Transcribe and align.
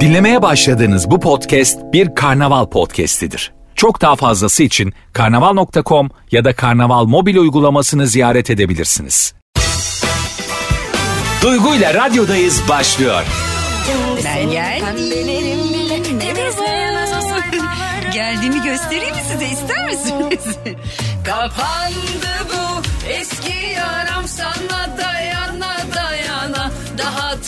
Dinlemeye 0.00 0.42
başladığınız 0.42 1.10
bu 1.10 1.20
podcast 1.20 1.78
bir 1.92 2.14
karnaval 2.14 2.66
podcastidir. 2.66 3.52
Çok 3.74 4.00
daha 4.00 4.16
fazlası 4.16 4.62
için 4.62 4.92
karnaval.com 5.12 6.10
ya 6.30 6.44
da 6.44 6.52
karnaval 6.52 7.04
mobil 7.04 7.36
uygulamasını 7.36 8.06
ziyaret 8.06 8.50
edebilirsiniz. 8.50 9.34
Duygu 11.42 11.74
ile 11.74 11.94
radyodayız 11.94 12.62
başlıyor. 12.68 13.22
Ben 14.24 14.50
geldim. 14.50 14.86
Geldiğimi 18.14 18.62
göstereyim 18.62 19.14
mi 19.14 19.22
size 19.32 19.46
ister 19.48 19.86
misiniz? 19.90 20.56
Kapandı 21.24 22.32
bu 22.48 22.82
eski 23.08 23.66
yaram 23.76 24.28
sana 24.28 24.96
dayana 24.98 25.76
dayana 25.94 26.70
Daha 26.98 27.40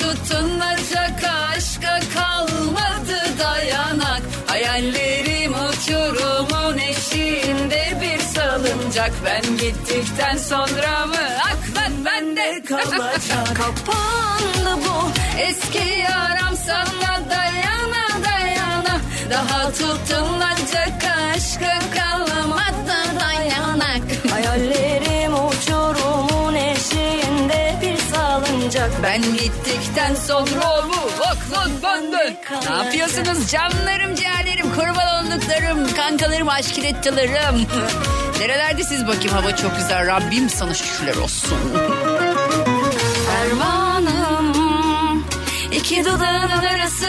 salıncak 8.92 9.12
Ben 9.24 9.56
gittikten 9.56 10.36
sonra 10.36 11.06
mı? 11.06 11.16
Aklın 11.44 12.04
bende 12.04 12.62
kalacak 12.64 13.46
Kapandı 13.54 14.84
bu 14.86 15.10
eski 15.40 16.00
yaram 16.00 16.56
sana 16.66 17.30
dayana 17.30 18.24
dayana. 18.24 19.00
Daha 19.30 19.72
tutunacak 19.72 21.04
aşka 21.34 21.78
kalmadı 21.94 23.20
dayanak 23.20 24.02
Hayallerim 24.30 25.34
uçurumun 25.34 26.54
eşiğinde 26.54 27.74
bir 27.82 27.96
salıncak. 28.14 28.90
Ben 29.02 29.22
gittikten 29.22 30.14
sonra 30.14 30.84
bu 30.88 31.24
aklın 31.24 31.82
bende 31.82 32.36
ne 32.70 32.76
yapıyorsunuz? 32.84 33.50
Canlarım, 33.50 34.14
ciğerlerim, 34.14 34.74
kurban 34.74 35.24
olduklarım, 35.24 35.94
kankalarım, 35.94 36.48
aşkirettilerim? 36.48 37.66
Nerelerde 38.42 38.82
siz 38.84 39.06
bakayım 39.06 39.28
hava 39.32 39.56
çok 39.56 39.76
güzel. 39.76 40.06
Rabbim 40.06 40.50
sana 40.50 40.74
şükürler 40.74 41.16
olsun. 41.16 41.58
Fermanım 43.26 45.24
iki 45.72 46.04
dudağın 46.04 46.48
arası 46.50 47.06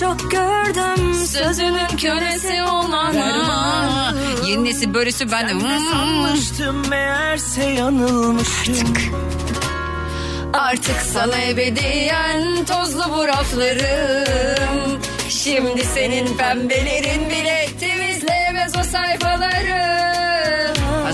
çok 0.00 0.30
gördüm 0.30 1.14
sözünün 1.14 1.96
kölesi 1.96 2.62
olanı 2.62 3.52
Aa, 3.52 4.12
Yeni 4.46 4.64
nesil 4.64 4.94
böylesi 4.94 5.32
ben 5.32 5.48
de. 5.48 5.52
Hmm. 5.52 5.60
Sanmıştım 5.92 6.88
meğerse 6.88 7.64
yanılmıştım. 7.64 8.94
Artık 10.52 11.00
sana 11.12 11.42
ebediyen 11.42 12.64
tozlu 12.64 13.04
bu 13.16 13.28
raflarım 13.28 15.00
Şimdi 15.28 15.84
senin 15.84 16.36
pembelerin 16.36 17.30
bile 17.30 17.68
temizleyemez 17.80 18.76
o 18.78 18.82
sayfaları 18.82 19.81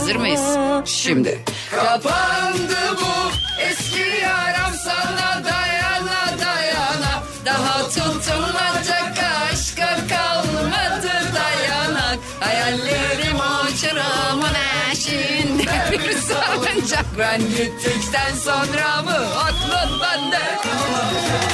Hazır 0.09 0.21
mıyız? 0.21 0.57
Şimdi. 0.85 1.39
Kapandı 1.71 2.97
bu 3.01 3.33
eski 3.63 4.23
yaram 4.23 4.73
sana 4.85 5.45
dayana 5.45 6.39
dayana. 6.45 7.23
Daha 7.45 7.89
tutunacak 7.89 9.19
aşka 9.53 9.97
kalmadı 10.09 11.13
dayanak 11.35 12.19
Hayallerim 12.41 13.37
uçurumun 13.37 14.55
eşiğinde 14.93 15.63
bir 15.93 16.17
salıncak 16.19 17.07
Ben 17.19 17.41
gittikten 17.41 18.35
sonra 18.45 19.03
mı 19.03 19.19
aklın 19.39 20.01
bende. 20.03 20.43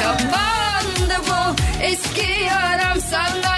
Kapandı 0.03 1.29
bu 1.29 1.57
eski 1.83 2.45
yaram 2.45 3.01
sana 3.11 3.54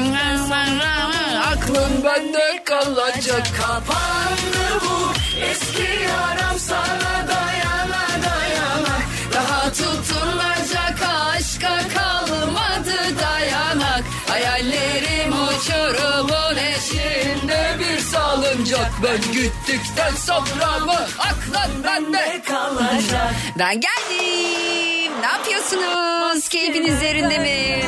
sonra 0.00 1.12
Aklın 1.52 2.04
bende 2.04 2.64
kalacak. 2.64 3.46
Kapandı 3.60 4.80
bu 4.84 5.12
eski 5.44 6.04
yaram 6.04 6.58
sana 6.58 7.28
dayana 7.28 8.06
dayana. 8.24 8.96
Daha 9.34 9.72
tutunacak 9.72 10.98
aşka 11.34 11.78
kalmadı 11.94 12.96
dayanak. 13.20 14.04
Hayallerim 14.28 15.32
uçurumun 15.32 16.56
eşiğinde 16.56 17.76
bir 17.78 17.98
salıncak. 17.98 18.90
Ben 19.02 19.32
gittikten 19.32 20.14
sonra 20.14 20.78
mı 20.78 21.06
aklın 21.18 21.84
bende 21.84 22.42
kalacak. 22.48 23.34
Ben 23.58 23.80
geldim. 23.80 24.81
Ne 25.22 25.28
yapıyorsunuz? 25.28 26.48
Keyfiniz 26.48 27.02
yerinde 27.02 27.38
mi? 27.38 27.80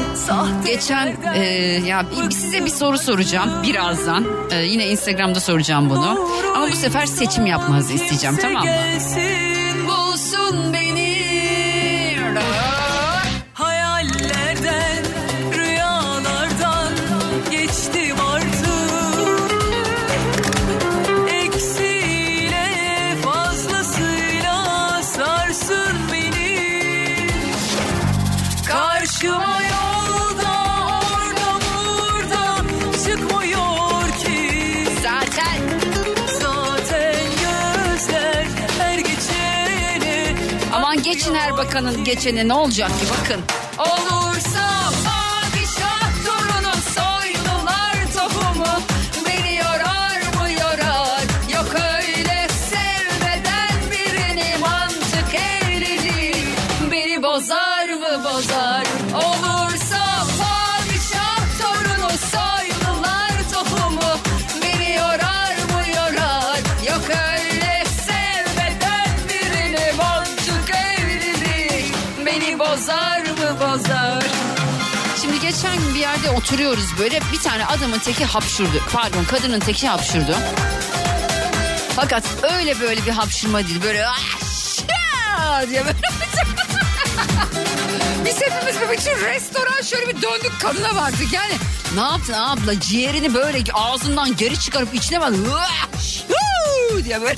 Geçen 0.67 1.17
e, 1.35 1.41
ya 1.87 2.07
size 2.31 2.65
bir 2.65 2.71
soru 2.71 2.99
soracağım 2.99 3.63
birazdan. 3.63 4.25
E, 4.51 4.57
yine 4.65 4.87
Instagram'da 4.89 5.41
soracağım 5.41 5.91
bunu. 5.91 6.29
Ama 6.57 6.69
bu 6.73 6.77
sefer 6.77 7.07
seçim 7.07 7.47
yapmanızı 7.47 7.93
isteyeceğim 7.93 8.37
tamam 8.37 8.65
mı? 8.65 8.71
Geçin 41.65 41.85
Erbakan'ın 41.85 42.05
geçeni 42.05 42.49
ne 42.49 42.55
olacak 42.55 42.89
ki 42.89 43.07
bakın. 43.11 43.41
Olursa 43.79 44.24
yerde 76.05 76.31
oturuyoruz 76.31 76.99
böyle 76.99 77.21
bir 77.33 77.39
tane 77.39 77.67
adamın 77.67 77.99
teki 77.99 78.25
hapşurdu. 78.25 78.83
Pardon 78.93 79.25
kadının 79.25 79.61
teki 79.61 79.89
hapşurdu. 79.89 80.37
Fakat 81.97 82.25
öyle 82.43 82.81
böyle 82.81 83.07
bir 83.07 83.11
hapşırma 83.11 83.59
değil 83.59 83.83
böyle 83.83 84.07
diye 85.71 85.85
böyle. 85.85 85.97
Biz 88.25 88.41
hepimiz 88.41 88.81
bir 88.81 88.89
bütün 88.99 89.27
restoran 89.27 89.83
şöyle 89.83 90.09
bir 90.09 90.23
döndük 90.23 90.61
kadına 90.61 90.97
baktık 90.97 91.33
yani. 91.33 91.55
Ne 91.95 92.01
yaptın 92.01 92.33
abla 92.33 92.81
ciğerini 92.81 93.35
böyle 93.35 93.59
ağzından 93.73 94.37
geri 94.37 94.61
çıkarıp 94.61 94.95
içine 94.95 95.21
bak. 95.21 95.33
Diye 97.05 97.23
böyle. 97.23 97.37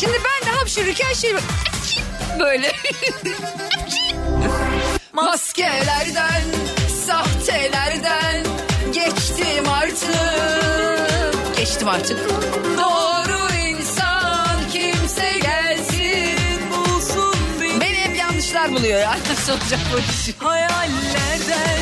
Şimdi 0.00 0.14
ben 0.14 0.48
de 0.48 0.52
hapşırırken 0.56 1.12
şey 1.12 1.34
böyle. 2.38 2.72
Maskelerden, 5.16 6.42
sahtelerden 7.06 8.44
geçtim 8.92 9.68
artık. 9.68 11.56
Geçtim 11.56 11.88
artık. 11.88 12.18
Doğru 12.78 13.54
insan 13.68 14.60
kimse 14.72 15.38
gelsin 15.38 16.60
bulsun 16.70 17.34
beni. 17.60 17.80
Beni 17.80 17.96
hep 17.96 18.16
yanlışlar 18.16 18.70
buluyor 18.72 19.00
ya. 19.00 19.10
Nasıl 19.30 19.52
olacak 19.52 19.80
bu 19.92 19.98
iş? 19.98 20.34
Hayallerden 20.38 21.80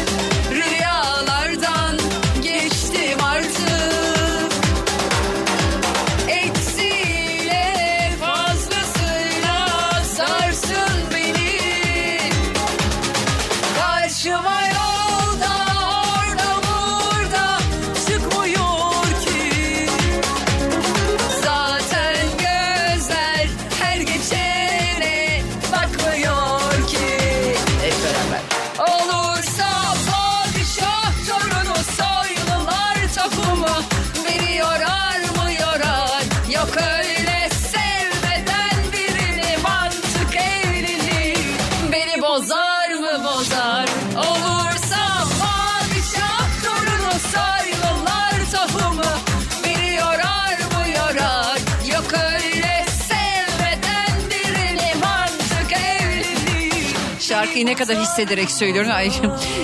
Ne 57.65 57.75
kadar 57.75 57.97
hissederek 57.99 58.51
söylüyorum. 58.51 58.91
Ay, 58.95 59.11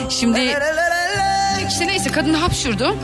şimdi 0.08 0.56
işte 1.68 1.86
neyse 1.86 2.10
kadın 2.10 2.34
hapşurdu. 2.34 2.96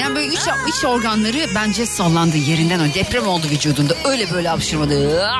Yani 0.00 0.14
böyle 0.16 0.26
iç, 0.26 0.40
iç 0.68 0.84
organları 0.84 1.46
bence 1.54 1.86
sallandı 1.86 2.36
yerinden 2.36 2.80
o 2.80 2.94
deprem 2.94 3.26
oldu 3.28 3.46
vücudunda 3.50 3.94
öyle 4.04 4.30
böyle 4.32 4.48
hapşırmadı. 4.48 4.94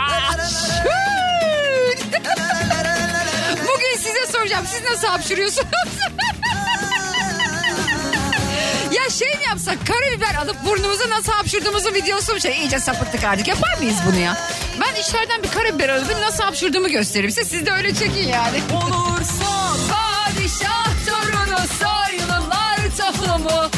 Bugün 3.63 3.97
size 3.97 4.27
soracağım 4.33 4.65
siz 4.67 4.83
nasıl 4.91 5.07
hapşırıyorsunuz? 5.09 5.69
Yapsak 9.55 9.87
karabiber 9.87 10.35
alıp 10.35 10.57
burnumuza 10.67 11.11
nasıl 11.11 11.33
hapşırdığımızın 11.33 11.95
videosu 11.95 12.33
mu 12.33 12.41
şey 12.41 12.59
iyice 12.59 12.79
sapıttık 12.79 13.25
artık 13.25 13.49
yapar 13.49 13.79
mıyız 13.79 13.97
bunu 14.09 14.19
ya? 14.19 14.37
Ben 14.81 15.01
içeriden 15.01 15.43
bir 15.43 15.49
karabiber 15.49 15.89
alıp 15.89 16.11
nasıl 16.21 16.45
hapşırdığımı 16.45 16.89
göstereyim 16.89 17.31
size 17.31 17.45
siz 17.45 17.67
de 17.67 17.73
öyle 17.73 17.95
çekin 17.95 18.29
yani. 18.29 18.59
Olursa 18.73 19.75
Padişah 19.91 20.87
torunu 21.07 21.59
soylular 21.69 22.79
tohumu 22.99 23.71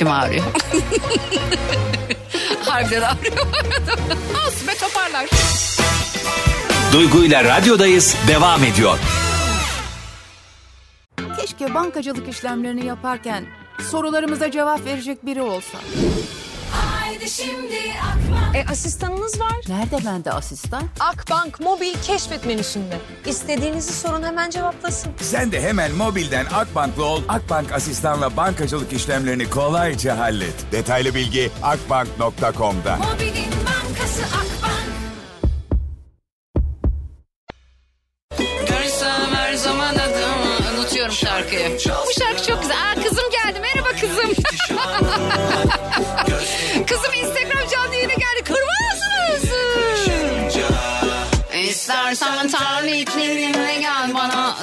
Başım 0.00 0.12
ağrıyor. 0.12 0.44
Harbiden 2.66 3.02
ağrıyor. 3.02 3.36
Olsun 4.46 4.68
be 4.68 4.74
toparlar. 4.80 5.26
Duygu 6.92 7.24
ile 7.24 7.44
radyodayız 7.44 8.16
devam 8.28 8.64
ediyor. 8.64 8.98
Keşke 11.40 11.74
bankacılık 11.74 12.28
işlemlerini 12.28 12.86
yaparken 12.86 13.44
sorularımıza 13.90 14.50
cevap 14.50 14.84
verecek 14.84 15.26
biri 15.26 15.42
olsa. 15.42 15.78
E 18.54 18.64
asistanınız 18.70 19.40
var. 19.40 19.56
Nerede 19.68 20.06
bende 20.06 20.32
asistan? 20.32 20.82
Akbank 21.00 21.60
mobil 21.60 21.94
keşfet 22.02 22.46
menüsünde. 22.46 22.98
İstediğinizi 23.26 23.92
sorun 23.92 24.22
hemen 24.22 24.50
cevaplasın. 24.50 25.12
Sen 25.20 25.52
de 25.52 25.60
hemen 25.62 25.92
mobilden 25.94 26.46
Akbank'lı 26.54 27.04
ol. 27.04 27.22
Akbank 27.28 27.72
asistanla 27.72 28.36
bankacılık 28.36 28.92
işlemlerini 28.92 29.50
kolayca 29.50 30.18
hallet. 30.18 30.72
Detaylı 30.72 31.14
bilgi 31.14 31.50
akbank.com'da. 31.62 32.96
Mobilin 32.96 33.49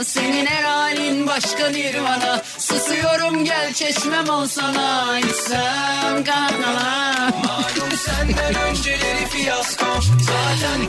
Senin 0.07 0.45
her 0.45 0.63
halin 0.63 1.27
başka 1.27 1.74
bir 1.74 2.04
bana 2.04 2.42
Susuyorum 2.59 3.45
gel 3.45 3.74
çeşmem 3.74 4.30
ol 4.30 4.45
sana 4.48 5.19
İçsem 5.19 6.24
kanala 6.24 7.31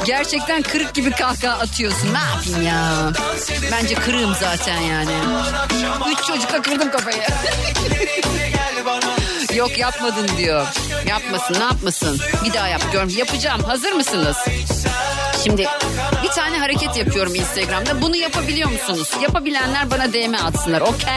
Gerçekten 0.06 0.62
kırık 0.62 0.94
gibi 0.94 1.10
kahkaha 1.10 1.58
atıyorsun. 1.58 2.14
Ne 2.14 2.18
yapayım 2.18 2.62
ya? 2.62 3.12
Bence 3.72 3.94
kırığım 3.94 4.34
zaten 4.40 4.80
yani. 4.80 5.12
Üç 6.12 6.26
çocukla 6.26 6.62
kırdım 6.62 6.90
kafayı. 6.90 7.22
Yok 9.54 9.78
yapmadın 9.78 10.28
diyor. 10.36 10.66
Yapmasın 11.06 11.54
ne 11.54 11.64
yapmasın. 11.64 12.20
Bir 12.44 12.52
daha 12.54 12.68
yap 12.68 12.82
diyorum. 12.92 13.08
Yapacağım. 13.08 13.62
Hazır 13.62 13.92
mısınız? 13.92 14.36
Şimdi 15.48 15.66
bir 16.22 16.28
tane 16.28 16.58
hareket 16.58 16.96
yapıyorum 16.96 17.34
Instagram'da. 17.34 18.02
Bunu 18.02 18.16
yapabiliyor 18.16 18.70
musunuz? 18.70 19.10
Yapabilenler 19.22 19.90
bana 19.90 20.12
DM 20.12 20.34
atsınlar. 20.46 20.80
Okey. 20.80 21.08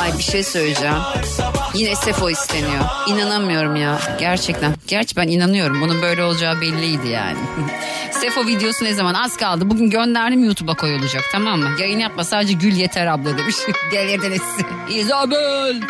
Ay 0.00 0.18
bir 0.18 0.22
şey 0.22 0.44
söyleyeceğim. 0.44 0.96
Yine 1.74 1.96
Sefo 1.96 2.30
isteniyor. 2.30 2.84
İnanamıyorum 3.08 3.76
ya. 3.76 3.98
Gerçekten. 4.18 4.74
Gerçi 4.86 5.16
ben 5.16 5.28
inanıyorum. 5.28 5.80
Bunun 5.80 6.02
böyle 6.02 6.22
olacağı 6.22 6.60
belliydi 6.60 7.08
yani. 7.08 7.38
Sefo 8.20 8.46
videosu 8.46 8.84
ne 8.84 8.94
zaman? 8.94 9.14
Az 9.14 9.36
kaldı. 9.36 9.70
Bugün 9.70 9.90
gönderdim 9.90 10.44
YouTube'a 10.44 10.74
koyulacak 10.74 11.24
tamam 11.32 11.60
mı? 11.60 11.70
Yayın 11.80 11.98
yapma 11.98 12.24
sadece 12.24 12.52
gül 12.52 12.72
yeter 12.72 13.06
abla 13.06 13.38
demiş. 13.38 13.56
Delirdiniz. 13.92 14.42
Isabel. 14.90 15.80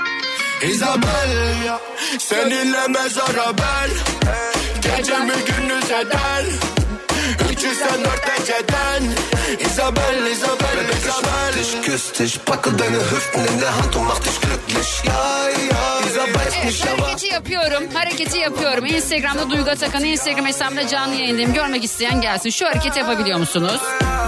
Isabel 0.63 1.65
ya 1.67 1.81
Seninle 2.19 2.89
mezara 2.89 3.59
ben 3.59 3.91
Gecemi 4.97 5.16
gündüz 6.03 6.09
eder 6.09 6.45
304 7.51 8.39
geceden 8.39 9.03
Isabel, 9.61 10.27
Isabel, 10.27 10.89
Isabel 10.99 11.55
dich, 11.59 11.83
küss 11.83 12.13
dich, 12.19 12.39
packe 12.45 12.71
deine 12.79 12.97
Hüften 12.97 13.45
in 13.45 13.61
der 13.61 13.77
Hand 13.77 13.97
und 13.97 14.07
mach 14.07 14.19
dich 14.21 14.41
glücklich. 14.41 15.05
Ya 15.05 15.49
ya 15.49 16.01
Isabel 16.07 16.47
ist 16.49 16.57
Evet 16.57 16.65
nicht 16.65 16.87
hareketi 16.87 17.27
yapıyorum. 17.35 17.83
Hareketi 17.95 18.39
yapıyorum. 18.39 18.87
Instagram'da 18.87 19.51
Duygu 19.51 19.71
Atakan 19.71 20.05
Instagram 20.05 20.47
hesabımda 20.47 20.89
canlı 20.89 21.15
yayındayım. 21.15 21.55
Görmek 21.55 21.85
isteyen 21.85 22.21
gelsin. 22.21 22.51
Şu 22.51 22.67
hareketi 22.67 22.99
yapabiliyor 22.99 23.39
musunuz? 23.39 23.81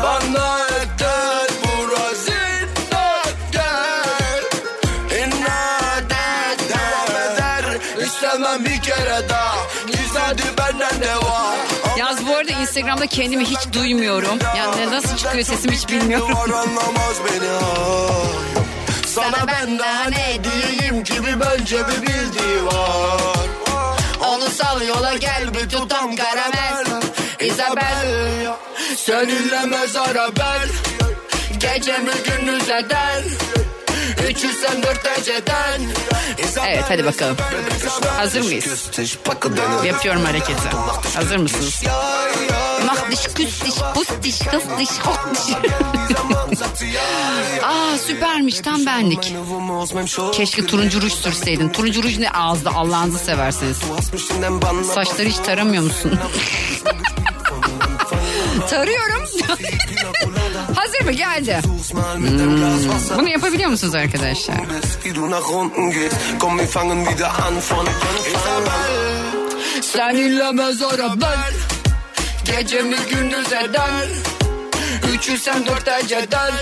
Bana 0.03 0.59
yeter 0.59 1.58
Yalnız 11.99 12.27
bu 12.27 12.37
arada 12.37 12.51
Instagram'da 12.51 13.07
kendimi 13.07 13.45
hiç 13.45 13.73
duymuyorum. 13.73 14.39
Yani 14.57 14.91
nasıl 14.91 15.17
çıkıyor 15.17 15.45
sesim 15.45 15.73
hiç 15.73 15.89
bilmiyorum. 15.89 16.39
Sana 19.07 19.47
benden 19.47 20.11
ne 20.11 20.39
diyeyim 20.45 21.05
ki 21.05 21.27
bir 21.27 21.41
bence 21.41 21.77
bir 21.77 22.03
bildiği 22.03 22.67
var. 22.67 23.49
Onu 24.29 24.51
sal 24.51 24.83
yola 24.83 25.17
gel 25.17 25.55
bir 25.55 25.69
tutam 25.69 26.17
karamel. 26.17 26.85
Isabel 27.41 28.57
Seninle 28.97 29.67
mezara 29.67 30.29
ben. 30.37 30.69
Gecemi 31.59 32.11
gündüz 32.25 32.69
eder 32.69 32.79
304 32.79 32.89
geceden 32.89 33.17
Isabel, 33.19 33.48
Evet, 36.67 36.85
hadi 36.89 37.05
bakalım. 37.05 37.37
Hazır 38.17 38.41
mıyız? 38.41 38.91
Yapıyorum 39.85 40.25
hareketi. 40.25 40.69
Hazır 41.15 41.37
mısınız? 41.37 41.83
Mach 42.87 43.11
dich, 43.11 43.35
küss 43.35 43.65
dich, 43.65 43.77
pus 43.95 44.09
dich, 44.23 44.51
kıs 44.51 44.63
dich, 44.79 44.91
hoch 45.01 45.35
dich. 45.35 45.57
Aa 47.65 47.99
süpermiş 47.99 48.61
tam 48.61 48.87
benlik. 48.87 49.35
Keşke 50.33 50.67
turuncu 50.67 51.03
ruj 51.03 51.13
sürseydin. 51.13 51.69
Turuncu 51.69 52.03
ruj 52.03 52.19
ne 52.19 52.31
ağızda 52.31 52.71
Allah'ınızı 52.75 53.19
severseniz. 53.19 53.79
Saçları 54.95 55.29
hiç 55.29 55.37
taramıyor 55.37 55.83
musun? 55.83 56.19
Tarıyorum. 58.71 59.25
Hazır 60.99 61.11
mı? 61.11 61.13
Geldi. 61.13 61.61
Hmm. 61.65 63.19
Bunu 63.19 63.29
yapabiliyor 63.29 63.71
musunuz 63.71 63.95
arkadaşlar? 63.95 64.57
Anfang 67.47 67.89
Seninle 69.81 70.53
mezara 70.53 71.21
ben 71.21 71.53
Gecemi 72.45 72.97
gündüz 73.11 73.53
eder 73.53 74.09
304 75.15 75.89
eceden 75.89 76.53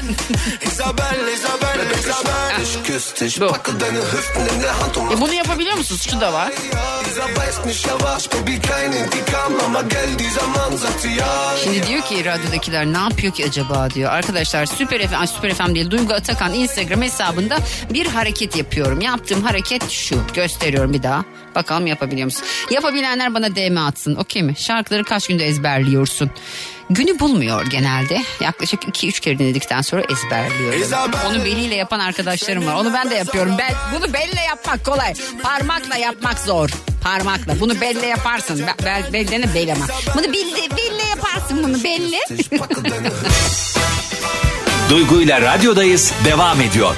Isabel, 0.66 1.28
Isabel, 1.34 1.98
Isabel 1.98 2.60
dich, 2.60 3.40
Bu. 3.40 3.52
E 5.12 5.20
bunu 5.20 5.32
yapabiliyor 5.34 5.76
musunuz? 5.76 6.06
Şu 6.10 6.20
da 6.20 6.32
var. 6.32 6.52
Ama 9.76 9.88
geldiği 9.88 10.30
zaman 10.30 10.76
zatı 10.76 11.08
ya 11.08 11.26
Şimdi 11.64 11.86
diyor 11.86 12.02
ki 12.02 12.24
radyodakiler 12.24 12.86
ne 12.86 12.98
yapıyor 12.98 13.32
ki 13.32 13.44
acaba 13.44 13.90
diyor. 13.90 14.12
Arkadaşlar 14.12 14.66
Süper 14.66 15.06
FM, 15.08 15.26
Süper 15.26 15.54
FM 15.54 15.74
değil 15.74 15.90
Duygu 15.90 16.14
Atakan 16.14 16.54
Instagram 16.54 17.02
hesabında 17.02 17.58
bir 17.90 18.06
hareket 18.06 18.56
yapıyorum. 18.56 19.00
Yaptığım 19.00 19.42
hareket 19.42 19.90
şu. 19.90 20.20
Gösteriyorum 20.34 20.92
bir 20.92 21.02
daha. 21.02 21.24
Bakalım 21.54 21.86
yapabiliyor 21.86 22.24
musun? 22.24 22.44
Yapabilenler 22.70 23.34
bana 23.34 23.56
DM 23.56 23.76
atsın. 23.76 24.14
Okey 24.14 24.42
mi? 24.42 24.54
Şarkıları 24.56 25.04
kaç 25.04 25.26
günde 25.26 25.46
ezberliyorsun? 25.46 26.30
Günü 26.90 27.18
bulmuyor 27.18 27.66
genelde. 27.66 28.22
Yaklaşık 28.40 28.82
2-3 28.82 29.20
kere 29.20 29.38
dinledikten 29.38 29.80
sonra 29.80 30.02
ezberliyorum. 30.02 31.10
Onu 31.26 31.44
beliyle 31.44 31.74
yapan 31.74 32.00
arkadaşlarım 32.00 32.66
var. 32.66 32.74
Onu 32.74 32.92
ben 32.92 33.10
de 33.10 33.14
yapıyorum. 33.14 33.54
Ben, 33.58 33.74
bunu 33.96 34.12
belle 34.12 34.40
yapmak 34.40 34.84
kolay. 34.84 35.14
Parmakla 35.42 35.96
yapmak 35.96 36.38
zor. 36.38 36.70
Parmakla. 37.02 37.60
Bunu 37.60 37.80
belle 37.80 38.06
yaparsın. 38.06 38.58
Be, 38.58 38.74
bel, 38.84 39.12
belde 39.12 39.40
ne 39.40 39.54
bel 39.54 39.72
ama. 39.72 39.86
Bunu 40.14 40.32
belle, 40.32 40.70
belle 40.76 41.02
yaparsın 41.08 41.64
bunu 41.64 41.84
belle. 41.84 42.18
Duygu 44.90 45.20
ile 45.20 45.40
radyodayız 45.40 46.12
devam 46.24 46.60
ediyor. 46.60 46.94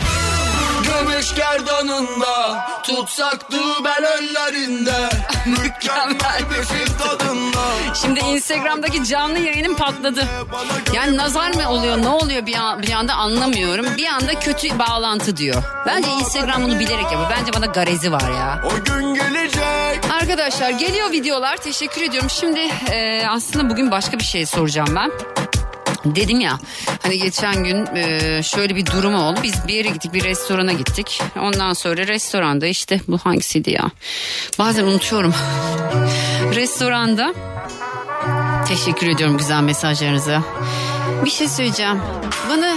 Göbek 1.00 1.36
gerdanında 1.36 2.66
Tutsak 2.82 3.50
dübel 3.50 4.02
ellerinde 4.02 5.08
Mükemmel 5.46 6.42
bir 6.50 6.64
fil 6.64 6.98
tadında 6.98 7.94
Şimdi 7.94 8.20
Instagram'daki 8.20 9.04
canlı 9.04 9.38
yayınım 9.38 9.76
patladı. 9.76 10.24
Yani 10.94 11.16
nazar 11.16 11.54
mı 11.54 11.70
oluyor 11.70 12.02
ne 12.02 12.08
oluyor 12.08 12.46
bir, 12.46 12.54
an, 12.54 12.82
bir 12.82 12.92
anda 12.92 13.14
anlamıyorum. 13.14 13.86
Bir 13.96 14.06
anda 14.06 14.40
kötü 14.40 14.78
bağlantı 14.78 15.36
diyor. 15.36 15.62
Bence 15.86 16.10
Instagram 16.10 16.62
bunu 16.62 16.78
bilerek 16.78 17.02
yapıyor. 17.02 17.30
Bence 17.38 17.52
bana 17.52 17.66
garezi 17.66 18.12
var 18.12 18.30
ya. 18.30 18.62
O 18.66 18.84
gün 18.84 19.14
gelecek 19.14 20.10
Arkadaşlar 20.20 20.70
geliyor 20.70 21.10
videolar 21.10 21.56
teşekkür 21.56 22.02
ediyorum. 22.02 22.30
Şimdi 22.30 22.60
e, 22.90 23.26
aslında 23.26 23.70
bugün 23.70 23.90
başka 23.90 24.18
bir 24.18 24.24
şey 24.24 24.46
soracağım 24.46 24.88
ben. 24.94 25.10
Dedim 26.04 26.40
ya 26.40 26.58
hani 27.02 27.18
geçen 27.18 27.64
gün 27.64 27.86
e, 27.96 28.42
şöyle 28.42 28.76
bir 28.76 28.86
durum 28.86 29.14
oldu. 29.14 29.40
Biz 29.42 29.54
bir 29.68 29.74
yere 29.74 29.88
gittik 29.88 30.14
bir 30.14 30.24
restorana 30.24 30.72
gittik. 30.72 31.22
Ondan 31.40 31.72
sonra 31.72 32.06
restoranda 32.06 32.66
işte 32.66 33.00
bu 33.08 33.18
hangisiydi 33.18 33.70
ya? 33.70 33.90
Bazen 34.58 34.84
unutuyorum. 34.84 35.34
restoranda 36.54 37.34
teşekkür 38.68 39.08
ediyorum 39.08 39.38
güzel 39.38 39.60
mesajlarınıza. 39.62 40.42
Bir 41.24 41.30
şey 41.30 41.48
söyleyeceğim. 41.48 42.00
Bana 42.50 42.76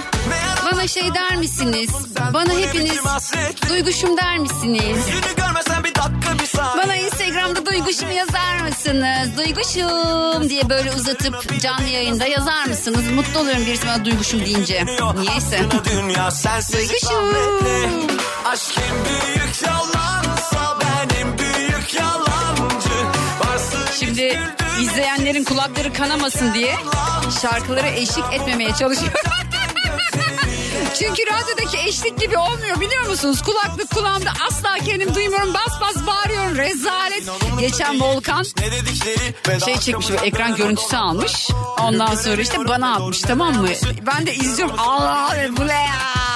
bana 0.72 0.88
şey 0.88 1.14
der 1.14 1.36
misiniz? 1.36 1.90
Bana 2.34 2.54
hepiniz 2.54 3.00
duyguşum 3.70 4.18
der 4.18 4.38
misiniz? 4.38 5.06
Dakika 6.02 6.40
bir 6.40 6.46
saniye 6.48 6.84
Bana 6.84 6.96
Instagram'da 6.96 7.66
duyguşum 7.66 8.12
yazar 8.12 8.60
mısınız? 8.68 9.38
Duyguşum 9.38 10.50
diye 10.50 10.70
böyle 10.70 10.92
uzatıp 10.92 11.62
canlı 11.62 11.88
yayında 11.88 12.26
yazar 12.26 12.66
mısınız? 12.66 13.12
Mutlu 13.16 13.40
oluyorum 13.40 13.66
birisi 13.66 13.88
bana 13.88 14.06
duyguşum 14.06 14.46
deyince. 14.46 14.86
Niyeyse. 15.16 15.60
Duyguşum. 16.74 17.36
Aşk 18.46 18.78
en 18.78 18.96
büyük 19.06 19.62
yalansa 19.68 20.78
ben 20.82 21.16
en 21.16 21.38
büyük 21.38 21.94
yalancı 21.94 22.90
Şimdi 24.00 24.40
izleyenlerin 24.82 25.44
kulakları 25.44 25.94
kanamasın 25.94 26.54
diye 26.54 26.76
şarkıları 27.42 27.88
eşlik 27.88 28.26
etmemeye 28.34 28.74
çalışıyorum. 28.74 29.22
Çünkü 31.00 31.24
radyodaki 31.26 31.78
eşlik 31.88 32.20
gibi 32.20 32.38
olmuyor 32.38 32.80
biliyor 32.82 33.06
musunuz? 33.08 33.42
Kulaklık 33.42 33.90
kulağımda 33.92 34.30
asla 34.48 34.76
kendim 34.86 35.16
duymuyorum. 35.16 35.54
Bas 35.54 35.82
bas 35.82 36.08
bağırıyorum. 36.08 36.56
Rezalet. 36.58 37.24
Geçen 37.60 38.02
Volkan 38.02 38.44
şey 39.66 39.78
çekmiş 39.80 40.10
bir 40.10 40.22
ekran 40.28 40.56
görüntüsü 40.56 40.98
almış. 40.98 41.50
Ondan 41.80 42.16
sonra 42.16 42.42
işte 42.42 42.58
bana 42.68 42.94
atmış 42.94 43.22
tamam 43.22 43.56
mı? 43.56 43.68
Ben 44.08 44.26
de 44.26 44.36
izliyorum. 44.36 44.76
Allah 44.80 45.36
bu 45.58 45.68
ne 45.68 45.74
ya? 45.74 46.31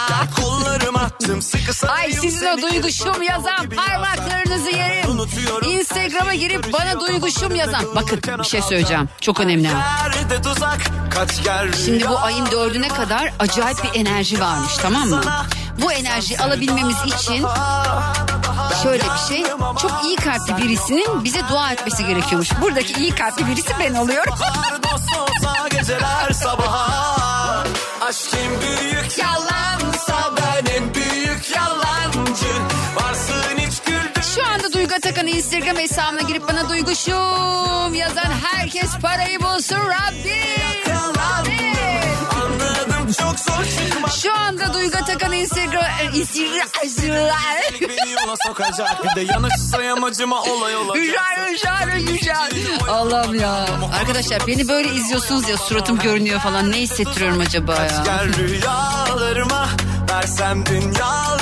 Ay 1.88 2.12
sizin 2.12 2.46
o 2.46 2.62
duyguşum 2.62 3.22
yazan 3.22 3.70
parmaklarınızı 3.70 4.70
yerim. 4.70 5.20
Instagram'a 5.70 6.34
girip 6.34 6.74
bana 6.74 7.00
duyguşum 7.00 7.56
yazan. 7.56 7.86
Bakın 7.96 8.22
bir 8.40 8.44
şey 8.44 8.62
söyleyeceğim. 8.62 9.10
Çok 9.22 9.40
önemli. 9.40 9.70
Şimdi 11.86 12.10
bu 12.10 12.20
ayın 12.20 12.52
dördüne 12.52 12.88
kadar 12.88 13.34
acayip 13.40 13.78
bir 13.84 14.00
enerji 14.00 14.42
varmış 14.42 14.74
tamam 14.82 15.10
mı? 15.10 15.22
Bu 15.82 15.92
enerjiyi 15.92 16.40
alabilmemiz 16.40 16.98
için 17.06 17.46
şöyle 18.84 19.04
bir 19.04 19.36
şey. 19.36 19.44
Çok 19.82 20.02
iyi 20.06 20.16
kalpli 20.16 20.58
birisinin 20.58 21.24
bize 21.24 21.40
dua 21.50 21.72
etmesi 21.72 22.06
gerekiyormuş. 22.06 22.50
Buradaki 22.62 22.94
iyi 22.94 23.16
kalpli 23.16 23.48
birisi 23.48 23.74
ben 23.80 23.94
oluyorum. 23.94 24.34
dost 28.04 29.65
Atakan'ın 35.26 35.38
Instagram 35.38 35.78
hesabına 35.78 36.22
girip 36.22 36.48
bana 36.48 36.70
duyguşum 36.70 37.94
yazan 37.94 38.32
herkes 38.44 38.98
parayı 39.02 39.40
bulsun 39.42 39.78
Rabbim. 39.78 40.94
Rabbim. 41.18 41.76
Şu 44.22 44.38
anda 44.38 44.74
Duygu 44.74 44.98
Atakan 44.98 45.32
Instagram... 45.32 45.84
Instagram... 46.14 46.60
Beni 47.82 48.12
yola 48.12 48.36
sokacak 48.48 49.04
bir 49.04 49.16
de 49.16 49.34
yanışsa 49.34 49.84
yamacıma 49.84 50.42
olay 50.42 50.76
olacak 50.76 50.96
Güzel 50.96 51.50
güzel 51.50 52.00
güzel. 52.00 52.50
Allah'ım 52.90 53.36
ya. 53.36 53.66
Arkadaşlar 54.00 54.48
beni 54.48 54.68
böyle 54.68 54.90
izliyorsunuz 54.90 55.50
ya 55.50 55.58
suratım 55.58 56.00
görünüyor 56.00 56.40
falan. 56.40 56.72
Ne 56.72 56.78
hissettiriyorum 56.78 57.40
acaba 57.40 57.76
ya? 57.76 58.04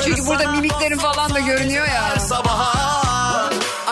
Çünkü 0.05 0.25
burada 0.25 0.51
mimiklerim 0.51 0.97
falan 0.97 1.33
da 1.33 1.39
görünüyor 1.39 1.87
ya. 1.87 2.19
sabaha 2.19 2.82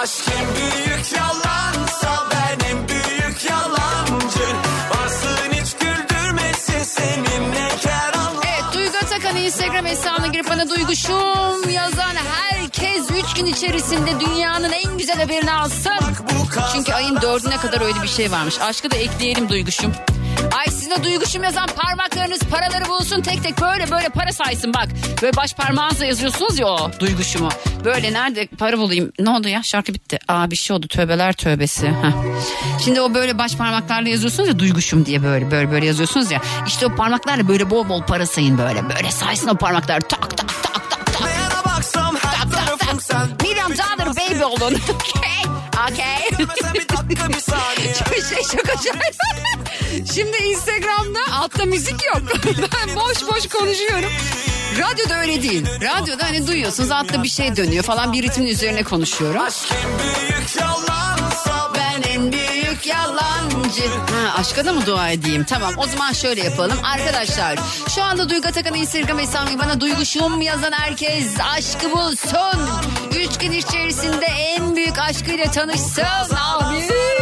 Aşk 0.02 0.24
en 0.40 0.56
büyük 0.56 1.14
yalansa 1.18 2.28
ben 2.32 2.66
en 2.70 2.88
büyük 2.88 3.50
yalancı 3.50 4.48
Varsın 4.90 5.52
hiç 5.52 5.74
güldürmesin 5.74 6.84
seninle 6.84 7.70
kar 7.84 8.14
Allah 8.14 8.42
Evet 8.44 8.74
Duygu 8.74 8.98
Atakan 8.98 9.36
Instagram 9.36 9.86
hesabına 9.86 10.28
girip 10.28 10.50
bana 10.50 10.70
duyguşum 10.70 11.70
yazan 11.70 12.16
herkes 12.16 13.12
3 13.30 13.34
gün 13.34 13.46
içerisinde 13.46 14.20
dünyanın 14.20 14.72
en 14.72 14.98
güzel 14.98 15.18
haberini 15.18 15.52
alsın. 15.52 16.00
Çünkü 16.74 16.94
ayın 16.94 17.22
dördüne 17.22 17.58
kadar 17.58 17.82
öyle 17.82 18.02
bir 18.04 18.08
şey 18.08 18.32
varmış. 18.32 18.60
Aşkı 18.62 18.92
da 18.92 18.96
ekleyelim 18.96 19.50
duyguşum. 19.50 19.92
Ay 20.60 20.66
sizin 20.66 20.92
o 20.92 21.04
duyguşum 21.04 21.44
yazan 21.44 21.68
parmaklarınız 21.76 22.40
paraları 22.40 22.90
bulsun 22.90 23.22
tek 23.22 23.44
tek 23.44 23.62
böyle 23.62 23.92
böyle 23.92 24.10
para 24.10 24.32
saysın 24.34 24.74
bak. 24.74 24.88
Böyle 25.22 25.38
baş 25.38 25.54
parmağınızla 25.54 26.06
yazıyorsunuz 26.06 26.60
ya 26.60 26.68
o 26.68 26.92
duyguşumu. 27.00 27.50
Böyle 27.86 28.14
nerede 28.14 28.48
para 28.48 28.78
bulayım? 28.78 29.12
Ne 29.20 29.30
oldu 29.30 29.48
ya 29.48 29.64
şarkı 29.64 29.94
bitti. 29.94 30.20
Aa 30.28 30.52
bir 30.52 30.56
şey 30.56 30.76
oldu 30.76 30.88
tövbeler 30.88 31.34
tövbesi. 31.34 31.88
Heh. 31.88 32.12
Şimdi 32.86 33.02
o 33.02 33.14
böyle 33.14 33.38
baş 33.38 33.56
parmaklarla 33.56 34.10
yazıyorsunuz 34.10 34.50
ya 34.50 34.60
duyguşum 34.60 35.06
diye 35.06 35.24
böyle 35.24 35.52
böyle 35.52 35.72
böyle 35.72 35.86
yazıyorsunuz 35.86 36.32
ya. 36.32 36.42
İşte 36.68 36.86
o 36.86 36.96
parmaklarla 36.96 37.48
böyle 37.48 37.70
bol 37.70 37.90
bol 37.90 38.04
para 38.04 38.26
sayın 38.26 38.58
böyle. 38.58 38.90
Böyle 38.90 39.12
saysın 39.12 39.48
o 39.48 39.56
parmaklar 39.56 40.00
tak 40.02 40.38
tak 40.38 40.64
tak 40.64 40.64
tak 40.64 40.90
tak. 40.90 41.22
Her 42.24 42.52
tarafım 42.52 43.00
sen 43.00 43.28
Million 43.44 43.72
dollar 43.72 44.16
baby 44.16 44.44
olun. 44.44 44.74
Okey. 44.94 45.61
Okey. 45.90 46.46
Mesela 46.50 46.74
bir 46.74 46.90
dakika 46.90 47.30
bir 47.30 47.40
saniye 47.40 47.94
Bir 48.12 48.36
şey 48.36 48.44
çok 48.44 48.70
acayip. 48.70 49.16
Şimdi 50.14 50.38
Instagram'da 50.38 51.20
altta 51.34 51.66
müzik 51.66 52.06
yok. 52.06 52.22
Ben 52.74 52.96
boş 52.96 53.22
boş 53.22 53.48
konuşuyorum. 53.50 54.10
Radyoda 54.80 55.20
öyle 55.22 55.44
değil. 55.44 55.66
Radyoda 55.82 56.24
hani 56.24 56.48
duyuyorsunuz 56.48 56.92
altta 56.92 57.24
bir 57.24 57.30
şey 57.30 57.56
dönüyor 57.56 57.84
falan 57.84 58.14
bir 58.14 58.24
ritmin 58.24 58.48
üzerine 58.48 58.84
konuşuyorum. 58.84 59.42
Aşk 59.42 59.72
en 59.72 60.00
büyük 60.00 60.56
yalansa 60.60 61.61
Yalancı. 62.86 63.84
Ha, 63.90 64.34
aşka 64.38 64.66
da 64.66 64.74
mı 64.74 64.86
dua 64.86 65.10
edeyim? 65.10 65.44
Tamam 65.44 65.74
o 65.78 65.88
zaman 65.88 66.14
şöyle 66.14 66.42
yapalım. 66.44 66.78
Arkadaşlar 66.84 67.60
şu 67.96 68.04
anda 68.04 68.30
Duygu 68.30 68.48
Atakan'ın 68.48 68.78
Instagram 68.78 69.20
hesabı 69.20 69.60
bana 69.60 69.82
duyguşum 69.82 70.42
yazan 70.42 70.72
herkes 70.72 71.28
aşkı 71.58 71.92
bulsun. 71.92 72.70
Üç 73.16 73.38
gün 73.38 73.52
içerisinde 73.52 74.26
en 74.26 74.76
büyük 74.76 75.00
aşkıyla 75.00 75.52
tanışsın. 75.52 76.04
Amin. 76.36 77.21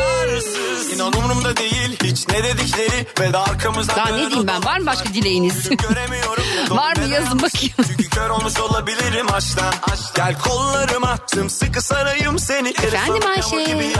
İnan 0.99 1.13
umurumda 1.13 1.57
değil 1.57 1.97
hiç 2.03 2.27
ne 2.27 2.43
dedikleri 2.43 3.07
ve 3.19 3.33
de 3.33 3.37
arkamızdan 3.37 3.95
Daha 3.97 4.09
ne 4.09 4.29
diyeyim 4.29 4.47
ben? 4.47 4.65
Var 4.65 4.79
mı 4.79 4.85
başka 4.85 5.13
dileğiniz? 5.13 5.69
Var 6.69 6.97
mı? 6.97 7.05
Yazın 7.05 7.41
bakayım. 7.41 7.75
Çünkü 7.87 8.09
kör 8.09 8.29
olmuş 8.29 8.59
olabilirim 8.59 9.33
aşktan 9.33 9.73
Gel 10.15 10.39
kollarım 10.39 11.03
attım 11.03 11.49
sıkı 11.49 11.81
sarayım 11.81 12.39
seni 12.39 12.69
Efendim 12.69 13.23
Ayşe. 13.27 13.91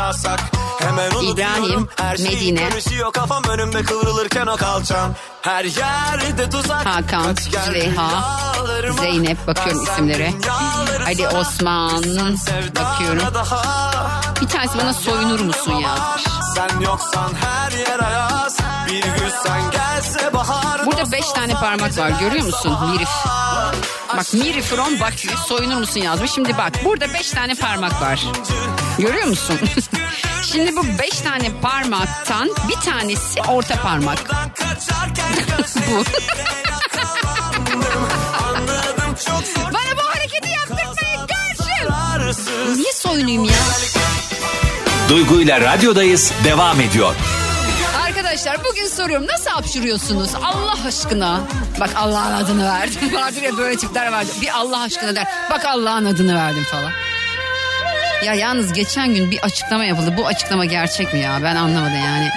Hemen 0.80 1.12
İbrahim, 1.12 1.90
her 1.96 2.18
şeyi 2.18 2.30
Medine. 2.30 2.70
Karışıyor 2.70 3.14
kafam 3.14 3.44
önümde 3.44 3.84
kıvrılırken 3.84 4.48
o 4.48 4.56
kalçam 4.56 5.16
Her 5.42 5.66
yerde 5.66 6.50
tuzak 6.50 6.86
Hakan, 6.86 7.36
Züleyha. 7.66 8.36
Zeynep, 9.00 9.48
bakıyorum 9.48 9.84
isimlere. 9.84 10.34
Ali. 11.06 11.28
Osman, 11.28 12.04
bakıyorum. 12.76 13.24
Bir 14.42 14.48
tanesi 14.48 14.78
bana 14.78 14.94
soyunur 14.94 15.40
musun 15.40 15.74
yazmış. 15.74 16.29
Sen 16.56 16.80
yoksan 16.80 17.34
her 17.42 17.72
yer 17.72 18.00
ayaz 18.00 18.58
Bir 18.88 19.04
gün 19.04 19.30
sen 19.44 19.72
gelse 19.72 20.34
bahar 20.34 20.86
Burada 20.86 21.12
beş 21.12 21.28
tane 21.32 21.54
parmak 21.54 21.98
var 21.98 22.10
görüyor 22.20 22.46
musun? 22.46 22.78
Mirif. 22.92 23.10
Bak 24.18 24.34
Miri 24.34 24.62
from 24.62 25.00
Bakü 25.00 25.30
soyunur 25.48 25.78
musun 25.78 26.00
yazmış. 26.00 26.32
Şimdi 26.32 26.58
bak 26.58 26.74
burada 26.86 27.14
beş 27.14 27.30
tane 27.32 27.56
parmak 27.56 28.02
var. 28.02 28.26
Görüyor 28.98 29.28
musun? 29.28 29.60
Şimdi 30.44 30.76
bu 30.76 30.84
beş 31.00 31.20
tane 31.20 31.52
parmaktan 31.62 32.50
bir 32.70 32.92
tanesi 32.92 33.42
orta 33.42 33.76
parmak. 33.76 34.18
bu. 35.76 36.04
Bana 39.74 39.98
bu 39.98 40.02
hareketi 40.10 40.50
yaptırmayın 40.50 41.28
karşım. 41.28 42.76
Niye 42.78 42.94
soyunayım 42.94 43.44
ya? 43.44 43.52
Duygu 45.10 45.42
ile 45.42 45.62
radyodayız 45.62 46.34
devam 46.44 46.82
ediyor. 46.82 47.16
Arkadaşlar 48.06 48.58
bugün 48.64 48.88
soruyorum 48.88 49.28
nasıl 49.28 49.50
hapşuruyorsunuz 49.50 50.30
Allah 50.36 50.76
aşkına? 50.88 51.42
Bak 51.80 51.90
Allah'ın 51.96 52.34
adını 52.34 52.66
verdim. 52.66 53.14
Vardır 53.14 53.42
ya 53.42 53.58
böyle 53.58 53.78
tipler 53.78 54.12
vardır. 54.12 54.34
Bir 54.42 54.50
Allah 54.58 54.82
aşkına 54.82 55.16
der. 55.16 55.28
Bak 55.52 55.66
Allah'ın 55.66 56.06
adını 56.06 56.36
verdim 56.36 56.64
falan. 56.64 56.92
Ya 58.26 58.34
yalnız 58.34 58.74
geçen 58.74 59.14
gün 59.14 59.32
bir 59.32 59.40
açıklama 59.40 59.86
yapıldı. 59.86 60.14
Bu 60.18 60.28
açıklama 60.28 60.66
gerçek 60.66 61.14
mi 61.14 61.20
ya? 61.20 61.40
Ben 61.44 61.56
anlamadım 61.56 61.96
yani. 62.06 62.30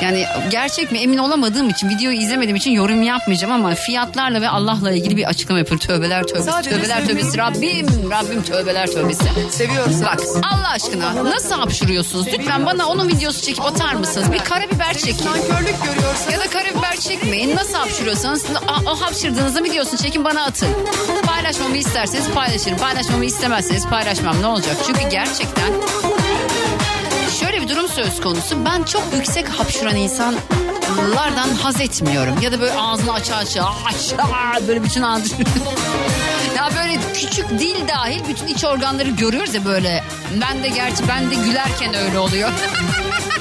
Yani 0.00 0.24
gerçek 0.50 0.92
mi 0.92 0.98
emin 0.98 1.18
olamadığım 1.18 1.68
için 1.70 1.88
videoyu 1.88 2.16
izlemediğim 2.16 2.56
için 2.56 2.70
yorum 2.70 3.02
yapmayacağım 3.02 3.52
ama 3.52 3.74
fiyatlarla 3.74 4.40
ve 4.40 4.48
Allah'la 4.48 4.92
ilgili 4.92 5.16
bir 5.16 5.24
açıklama 5.24 5.58
yapılır. 5.58 5.80
Tövbeler 5.80 6.22
tövbesi, 6.22 6.50
Sadece 6.50 6.70
tövbeler 6.70 7.06
tövbesi. 7.06 7.38
Rabbim, 7.38 8.10
Rabbim 8.10 8.42
tövbeler 8.42 8.86
tövbesi. 8.86 9.24
Seviyorsan. 9.50 10.02
Bak 10.04 10.20
Allah 10.52 10.70
aşkına 10.70 11.24
nasıl 11.24 11.54
hapşuruyorsunuz? 11.54 12.26
Lütfen 12.26 12.66
bana 12.66 12.86
onun 12.86 13.08
videosu 13.08 13.42
çekip 13.42 13.64
atar 13.64 13.94
mısınız? 13.94 14.32
Bir 14.32 14.38
karabiber 14.38 14.94
çekin. 14.94 15.26
Nankörlük 15.26 15.84
görüyorsan. 15.84 16.30
Ya 16.32 16.40
da 16.40 16.50
karabiber 16.50 16.96
çekmeyin. 17.00 17.56
Nasıl 17.56 17.74
hapşırıyorsanız 17.74 18.44
o, 18.68 18.90
o 18.90 19.00
hapşırdığınızın 19.00 19.64
videosunu 19.64 20.00
çekin 20.00 20.24
bana 20.24 20.44
atın. 20.44 20.68
Paylaşmamı 21.26 21.76
isterseniz 21.76 22.30
paylaşırım. 22.34 22.78
Paylaşmamı 22.78 23.24
istemezseniz 23.24 23.86
paylaşmam. 23.86 24.42
Ne 24.42 24.46
olacak? 24.46 24.76
Çünkü 24.86 25.08
gerçekten 25.08 25.72
şöyle 27.40 27.60
bir 27.60 27.68
durum 27.68 27.88
söz 27.88 28.20
konusu. 28.20 28.64
Ben 28.64 28.82
çok 28.82 29.02
yüksek 29.14 29.48
hapşuran 29.48 29.96
insanlardan 29.96 31.48
haz 31.62 31.80
etmiyorum. 31.80 32.34
Ya 32.42 32.52
da 32.52 32.60
böyle 32.60 32.72
ağzını 32.72 33.12
aça 33.12 33.36
aça 33.36 33.64
aç 33.64 34.14
böyle 34.68 34.82
bütün 34.82 35.02
ağzı. 35.02 35.34
ya 36.56 36.68
böyle 36.76 37.00
küçük 37.14 37.50
dil 37.50 37.88
dahil 37.88 38.20
bütün 38.28 38.46
iç 38.46 38.64
organları 38.64 39.08
görüyoruz 39.08 39.54
ya 39.54 39.64
böyle. 39.64 40.04
Ben 40.40 40.62
de 40.62 40.68
gerçi 40.68 41.08
ben 41.08 41.30
de 41.30 41.34
gülerken 41.34 41.94
öyle 41.94 42.18
oluyor. 42.18 42.50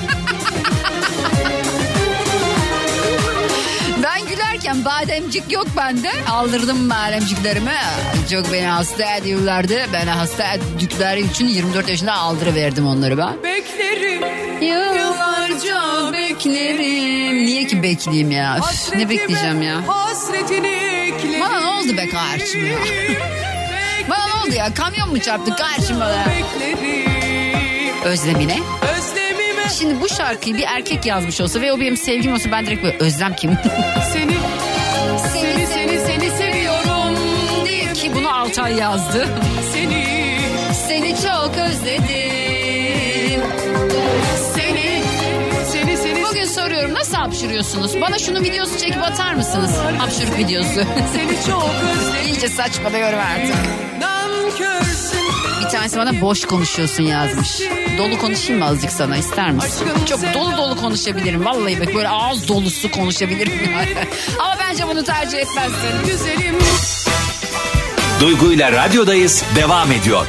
Ben 4.60 4.74
gülerken 4.74 4.86
bademcik 4.86 5.52
yok 5.52 5.68
bende. 5.78 6.12
Aldırdım 6.32 6.90
bademciklerimi. 6.90 7.78
Çok 8.32 8.54
beni 8.54 8.66
hasta 8.68 9.16
ediyorlardı. 9.16 9.80
Beni 9.94 10.10
hasta 10.10 10.44
ettikleri 10.54 11.26
için 11.26 11.48
24 11.48 11.90
yaşında 11.90 12.14
aldırıverdim 12.14 12.88
onları 12.88 13.18
ben. 13.18 13.44
Beklerim 13.44 14.22
Yıllarca 14.62 16.14
beklerim. 16.14 17.46
Niye 17.46 17.68
ki 17.68 17.84
bekleyeyim 17.84 18.32
ya? 18.32 18.58
Üf, 18.58 18.96
ne 18.96 19.10
bekleyeceğim 19.10 19.62
ya? 19.62 19.88
Hasretini 19.88 20.68
eklerim 20.68 21.42
Bana 21.42 21.60
ne 21.60 21.68
oldu 21.68 21.98
be 21.98 22.10
karşım 22.10 22.66
ya? 22.66 22.78
Bana 24.10 24.26
ne 24.28 24.34
oldu 24.34 24.56
ya? 24.56 24.74
Kamyon 24.74 25.10
mu 25.10 25.20
çarptı 25.20 25.56
karşıma 25.56 26.12
Özlemine. 28.06 28.58
Özlemime 28.98 29.70
Şimdi 29.70 30.02
bu 30.02 30.10
şarkıyı 30.10 30.58
bir 30.58 30.66
erkek 30.68 31.06
yazmış 31.06 31.42
olsa 31.42 31.62
ve 31.62 31.72
o 31.74 31.80
benim 31.80 31.98
sevgilim 31.98 32.34
olsa 32.34 32.52
ben 32.52 32.66
direkt 32.66 32.84
böyle 32.84 32.98
özlem 32.98 33.36
kim? 33.36 33.58
seni 34.14 34.39
Altay 38.50 38.76
yazdı. 38.76 39.28
Seni 39.74 40.06
Seni 40.88 41.16
çok 41.16 41.52
özledim. 41.58 43.42
Seni 44.56 45.04
Seni 45.72 45.98
seni 45.98 46.24
Bugün 46.24 46.44
soruyorum 46.44 46.94
nasıl 46.94 47.14
hapşırıyorsunuz? 47.14 48.02
Bana 48.02 48.20
şunun 48.20 48.44
videosu 48.44 48.78
çekip 48.78 49.04
atar 49.04 49.34
mısınız? 49.34 49.72
Hapşırık 49.98 50.38
videosu. 50.38 50.82
Seni 51.14 51.46
çok 51.48 51.70
özledim 51.92 52.26
İyice 52.26 52.50
saçmalıyorum 52.50 53.20
artık. 53.20 53.56
Bir 55.62 55.70
tanesi 55.70 55.98
bana 55.98 56.22
boş 56.22 56.46
konuşuyorsun 56.46 57.04
yazmış. 57.04 57.60
Dolu 57.98 58.18
konuşayım 58.18 58.62
mı 58.62 58.68
azıcık 58.68 58.92
sana 58.92 59.18
ister 59.18 59.52
misin? 59.52 59.88
Çok 60.06 60.34
dolu 60.34 60.58
dolu 60.58 60.76
konuşabilirim. 60.76 61.46
Vallahi 61.46 61.80
bak 61.80 61.96
böyle 61.96 62.10
ağız 62.10 62.48
dolusu 62.48 62.92
konuşabilirim. 62.92 63.54
Ama 64.40 64.56
bence 64.60 64.88
bunu 64.88 65.04
tercih 65.04 65.38
etmezsin. 65.38 66.06
Güzelim 66.06 66.56
Duygu 68.20 68.52
ile 68.54 68.72
radyodayız 68.72 69.44
devam 69.56 69.92
ediyor. 69.92 70.26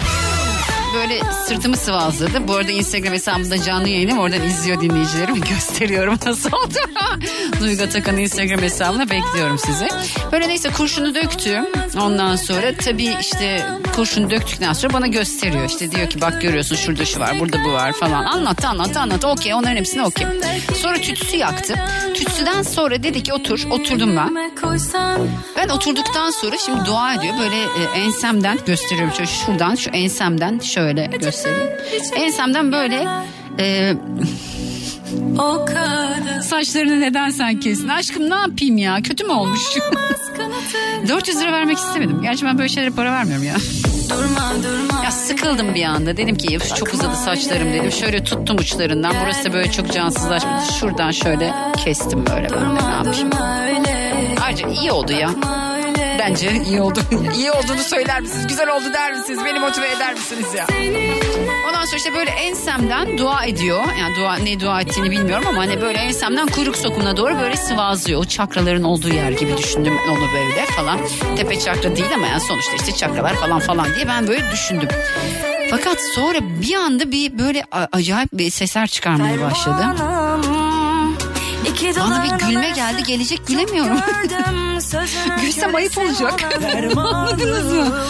Böyle 0.94 1.20
sırtımı 1.50 1.76
sıvazladı. 1.76 2.48
Bu 2.48 2.54
arada 2.54 2.72
Instagram 2.72 3.12
hesabımda 3.12 3.62
canlı 3.62 3.88
yayınım. 3.88 4.18
Oradan 4.18 4.42
izliyor 4.42 4.80
dinleyicilerim. 4.80 5.40
Gösteriyorum 5.50 6.18
nasıl 6.26 6.48
oldu. 6.52 6.74
Duygu 7.60 7.82
Atakan'ın 7.82 8.16
Instagram 8.16 8.62
hesabına 8.62 9.10
bekliyorum 9.10 9.58
sizi. 9.58 9.88
Böyle 10.32 10.48
neyse 10.48 10.70
kurşunu 10.70 11.14
döktüm. 11.14 11.66
Ondan 12.00 12.36
sonra 12.36 12.74
tabii 12.84 13.14
işte 13.20 13.66
kurşunu 13.96 14.30
döktükten 14.30 14.72
sonra 14.72 14.92
bana 14.92 15.06
gösteriyor. 15.06 15.64
İşte 15.64 15.90
diyor 15.90 16.10
ki 16.10 16.20
bak 16.20 16.42
görüyorsun 16.42 16.76
şurada 16.76 17.04
şu 17.04 17.20
var 17.20 17.40
burada 17.40 17.64
bu 17.64 17.72
var 17.72 17.92
falan. 17.92 18.24
Anlattı 18.24 18.68
anlattı 18.68 19.00
anlattı. 19.00 19.28
Okey 19.28 19.54
onların 19.54 19.76
hepsini 19.76 20.02
okey. 20.02 20.26
Sonra 20.74 20.98
tütsü 20.98 21.36
yaktı. 21.36 21.74
Tütsüden 22.14 22.62
sonra 22.62 23.02
dedi 23.02 23.22
ki 23.22 23.32
otur. 23.32 23.66
Oturdum 23.70 24.16
ben. 24.16 24.50
Ben 25.56 25.68
oturduktan 25.68 26.30
sonra 26.30 26.56
şimdi 26.58 26.84
dua 26.86 27.14
ediyor. 27.14 27.34
Böyle 27.38 27.56
e, 27.56 28.00
ensemden 28.00 28.58
gösteriyorum. 28.66 29.14
Şöyle 29.14 29.30
şuradan 29.30 29.74
şu 29.74 29.90
ensemden 29.90 30.58
şöyle 30.58 31.10
göstereyim. 31.44 31.70
Ensemden 32.16 32.72
böyle 32.72 33.06
e, 33.58 33.94
saçlarını 36.42 37.00
neden 37.00 37.30
sen 37.30 37.60
kesin? 37.60 37.88
Aşkım 37.88 38.30
ne 38.30 38.34
yapayım 38.34 38.76
ya? 38.78 39.02
Kötü 39.02 39.24
mü 39.24 39.32
olmuş? 39.32 39.60
400 41.08 41.40
lira 41.40 41.52
vermek 41.52 41.78
istemedim. 41.78 42.22
Gerçi 42.22 42.46
ben 42.46 42.58
böyle 42.58 42.68
şeylere 42.68 42.90
para 42.90 43.12
vermiyorum 43.12 43.44
ya. 43.44 43.54
durma 44.10 44.52
durma 44.62 45.04
Ya 45.04 45.10
sıkıldım 45.10 45.74
bir 45.74 45.84
anda. 45.84 46.16
Dedim 46.16 46.36
ki 46.36 46.56
"Üf, 46.56 46.76
çok 46.76 46.94
uzadı 46.94 47.16
saçlarım 47.24 47.72
dedim. 47.72 47.92
Şöyle 47.92 48.24
tuttum 48.24 48.56
uçlarından. 48.58 49.14
Burası 49.24 49.44
da 49.44 49.52
böyle 49.52 49.70
çok 49.72 49.92
cansızlaşmış. 49.92 50.70
Şuradan 50.80 51.10
şöyle 51.10 51.52
kestim 51.84 52.24
böyle 52.26 52.48
ben 52.50 52.76
de 52.76 52.88
ne 52.88 52.92
yapayım. 52.94 53.30
Ayrıca 54.42 54.68
iyi 54.68 54.92
oldu 54.92 55.12
ya. 55.12 55.30
Bence 56.18 56.62
iyi 56.66 56.80
oldu. 56.80 57.00
iyi 57.36 57.52
olduğunu 57.52 57.78
söyler 57.82 58.20
misiniz? 58.20 58.46
Güzel 58.46 58.68
oldu 58.68 58.84
der 58.92 59.12
misiniz? 59.12 59.38
Beni 59.44 59.58
motive 59.58 59.88
eder 59.90 60.14
misiniz 60.14 60.46
ya? 60.56 60.66
Ondan 61.68 61.84
sonra 61.84 61.96
işte 61.96 62.14
böyle 62.14 62.30
ensemden 62.30 63.18
dua 63.18 63.44
ediyor. 63.44 63.80
Yani 64.00 64.16
dua 64.16 64.36
ne 64.36 64.60
dua 64.60 64.80
ettiğini 64.80 65.10
bilmiyorum 65.10 65.44
ama 65.48 65.60
hani 65.60 65.80
böyle 65.80 65.98
ensemden 65.98 66.46
kuyruk 66.46 66.76
sokumuna 66.76 67.16
doğru 67.16 67.38
böyle 67.38 67.56
sıvazlıyor. 67.56 68.20
O 68.20 68.24
çakraların 68.24 68.82
olduğu 68.82 69.08
yer 69.08 69.30
gibi 69.30 69.56
düşündüm 69.56 69.98
onu 70.10 70.20
böyle 70.34 70.66
falan. 70.66 70.98
Tepe 71.36 71.58
çakra 71.60 71.96
değil 71.96 72.14
ama 72.14 72.26
yani 72.26 72.40
sonuçta 72.40 72.72
işte 72.76 72.92
çakralar 72.92 73.34
falan 73.34 73.58
falan 73.60 73.94
diye 73.94 74.08
ben 74.08 74.28
böyle 74.28 74.50
düşündüm. 74.52 74.88
Fakat 75.70 75.96
sonra 76.14 76.38
bir 76.62 76.74
anda 76.74 77.12
bir 77.12 77.38
böyle 77.38 77.64
acayip 77.92 78.32
bir 78.32 78.50
sesler 78.50 78.86
çıkarmaya 78.86 79.40
başladı. 79.40 79.84
Bana 82.00 82.24
bir 82.24 82.46
gülme 82.46 82.70
geldi 82.70 83.02
gelecek 83.02 83.46
gülemiyorum. 83.46 83.96
Gülsem 85.42 85.74
ayıp 85.74 85.98
olacak. 85.98 86.40
Anladınız 86.96 87.72
mı? 87.72 88.00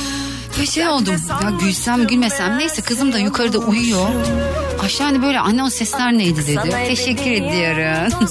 Ve 0.61 0.67
şey 0.67 0.89
oldum. 0.89 1.17
Ya 1.43 1.51
gülsem 1.51 2.07
gülmesem 2.07 2.59
neyse 2.59 2.83
kızım 2.83 3.13
da 3.13 3.19
yukarıda 3.19 3.59
uyuyor. 3.59 4.09
Aşağı 4.85 5.07
hani 5.07 5.23
böyle 5.23 5.41
anne 5.41 5.63
o 5.63 5.71
sesler 5.71 6.13
neydi 6.13 6.47
dedi. 6.47 6.71
Teşekkür 6.89 7.31
ediyorum. 7.31 8.29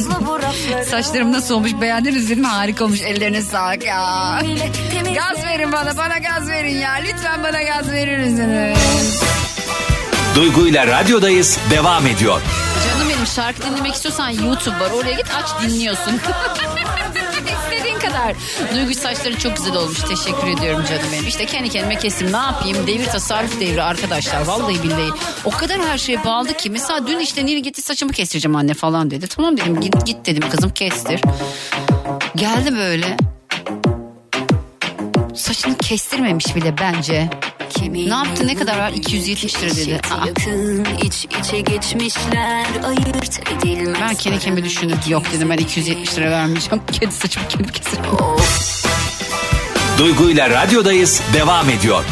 Saçlarım 0.89 1.31
nasıl 1.31 1.55
olmuş 1.55 1.71
beğendiniz 1.81 2.29
dedim 2.29 2.43
harika 2.43 2.85
olmuş 2.85 3.01
ellerine 3.01 3.41
sağlık 3.41 3.85
ya. 3.85 4.41
Gaz 5.15 5.45
verin 5.45 5.71
bana 5.71 5.97
bana 5.97 6.17
gaz 6.17 6.49
verin 6.49 6.75
ya 6.77 6.91
lütfen 6.93 7.43
bana 7.43 7.63
gaz 7.63 7.91
verir 7.91 8.17
misiniz? 8.17 8.77
Duygu 10.35 10.67
ile 10.67 10.87
radyodayız 10.87 11.59
devam 11.69 12.07
ediyor. 12.07 12.41
Canım 12.87 13.09
benim 13.09 13.27
şarkı 13.27 13.61
dinlemek 13.61 13.93
istiyorsan 13.93 14.29
YouTube 14.29 14.79
var 14.79 14.91
oraya 14.91 15.13
git 15.13 15.27
aç 15.35 15.63
dinliyorsun. 15.63 16.13
İstediğin 17.99 18.13
kadar. 18.13 18.35
Duygu 18.75 18.93
saçları 18.93 19.39
çok 19.39 19.57
güzel 19.57 19.75
olmuş. 19.75 19.99
Teşekkür 19.99 20.47
ediyorum 20.47 20.85
canım 20.89 21.05
benim. 21.13 21.27
İşte 21.27 21.45
kendi 21.45 21.69
kendime 21.69 21.95
kestim. 21.97 22.31
Ne 22.31 22.37
yapayım? 22.37 22.87
Devir 22.87 23.05
tasarruf 23.05 23.59
devri 23.59 23.83
arkadaşlar. 23.83 24.45
Vallahi 24.45 24.83
billahi. 24.83 25.09
O 25.45 25.51
kadar 25.51 25.81
her 25.81 25.97
şeye 25.97 26.25
bağlı 26.25 26.53
ki. 26.53 26.69
Mesela 26.69 27.07
dün 27.07 27.19
işte 27.19 27.45
Nil 27.45 27.63
gitti 27.63 27.81
saçımı 27.81 28.11
kestireceğim 28.11 28.55
anne 28.55 28.73
falan 28.73 29.11
dedi. 29.11 29.27
Tamam 29.27 29.57
dedim 29.57 29.81
git, 29.81 30.05
git 30.05 30.25
dedim 30.25 30.49
kızım 30.49 30.69
kestir. 30.69 31.21
Geldi 32.35 32.75
böyle. 32.75 33.17
saçını 35.35 35.77
kestirmemiş 35.77 36.55
bile 36.55 36.75
bence. 36.77 37.29
Ne 37.93 38.13
yaptı 38.13 38.47
ne 38.47 38.55
kadar 38.55 38.79
var? 38.79 38.91
270 38.91 39.63
lira 39.63 39.75
dedi. 39.75 39.99
Aa. 40.11 40.27
Yakın 40.27 40.87
iç 41.03 41.27
içe 41.39 41.61
geçmişler 41.61 42.65
ayırt 42.83 43.39
edilmez. 43.51 43.99
Ben 44.01 44.15
kendi 44.15 44.39
kendime 44.39 44.65
düşündüm. 44.65 44.97
Yok 45.07 45.23
dedim 45.33 45.49
ben 45.49 45.57
270 45.57 46.17
lira 46.17 46.31
vermeyeceğim. 46.31 46.83
Kedi 46.91 47.11
saçımı 47.11 47.47
kendi 47.47 47.71
keserim. 47.71 48.03
Duygu 49.97 50.29
ile 50.29 50.49
radyodayız 50.49 51.21
devam 51.33 51.69
ediyor. 51.69 52.03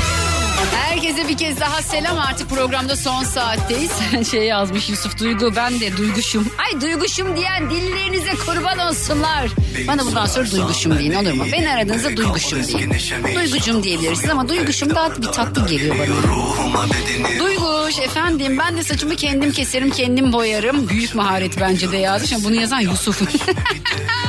Herkese 1.18 1.34
bir 1.34 1.38
kez 1.38 1.60
daha 1.60 1.82
selam 1.82 2.20
artık 2.20 2.50
programda 2.50 2.96
son 2.96 3.24
saatteyiz. 3.24 3.92
şey 4.32 4.44
yazmış 4.44 4.90
Yusuf 4.90 5.20
Duygu 5.20 5.56
ben 5.56 5.80
de 5.80 5.98
duyguşum. 5.98 6.52
Ay 6.58 6.82
duyguşum 6.82 7.36
diyen 7.36 7.70
dillerinize 7.70 8.32
kurban 8.46 8.80
olsunlar. 8.80 9.50
Bana 9.88 10.06
bundan 10.06 10.26
sonra 10.26 10.52
duyguşum 10.52 11.00
deyin 11.00 11.14
olur 11.14 11.32
mu? 11.32 11.46
Beni 11.52 11.72
aradığınızda 11.72 12.18
duyguşum 12.18 12.64
deyin. 12.64 12.92
Duygucum 13.36 13.84
diyebilirsiniz 13.84 14.30
ama 14.30 14.50
duyguşum 14.50 14.96
daha 14.96 15.22
bir 15.22 15.28
tatlı 15.28 15.68
geliyor 15.68 15.96
bana. 16.00 17.40
Duyguş 17.40 18.00
efendim 18.00 18.58
ben 18.60 18.78
de 18.78 18.84
saçımı 18.84 19.16
kendim 19.16 19.52
keserim 19.52 19.90
kendim 19.90 20.34
boyarım. 20.34 20.90
Büyük 20.90 21.16
maharet 21.16 21.60
bence 21.60 21.92
de 21.92 21.98
yazmış 21.98 22.44
bunu 22.44 22.56
yazan 22.56 22.80
Yusuf. 22.80 23.22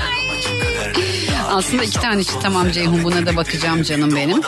Aslında 1.48 1.84
iki 1.84 2.00
tane 2.00 2.24
şey 2.24 2.34
tamam 2.42 2.70
Ceyhun 2.70 3.04
buna 3.04 3.26
da 3.26 3.36
bakacağım 3.36 3.82
canım 3.82 4.16
benim. 4.16 4.40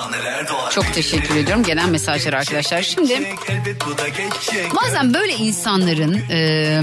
Çok 0.70 0.94
teşekkür 0.94 1.36
ediyorum 1.36 1.62
gelen 1.62 1.90
mesajlar 1.90 2.32
arkadaşlar. 2.32 2.82
Şimdi 2.82 3.36
bazen 4.82 5.14
böyle 5.14 5.32
insanların 5.32 6.14
e, 6.30 6.80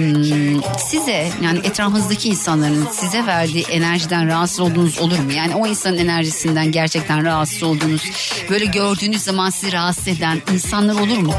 size 0.78 1.30
yani 1.44 1.60
etrafınızdaki 1.64 2.30
insanların 2.30 2.88
size 2.92 3.26
verdiği 3.26 3.64
enerjiden 3.64 4.28
rahatsız 4.28 4.60
olduğunuz 4.60 5.00
olur 5.00 5.20
mu? 5.20 5.32
Yani 5.32 5.56
o 5.56 5.68
insanın 5.68 5.98
enerjisinden 5.98 6.72
gerçekten 6.72 7.26
rahatsız 7.26 7.64
olduğunuz 7.64 8.04
böyle 8.50 8.66
gördüğünüz 8.66 9.22
zaman 9.22 9.50
sizi 9.50 9.72
rahatsız 9.72 10.08
eden 10.08 10.42
insanlar 10.54 10.94
olur 11.02 11.18
mu? 11.18 11.34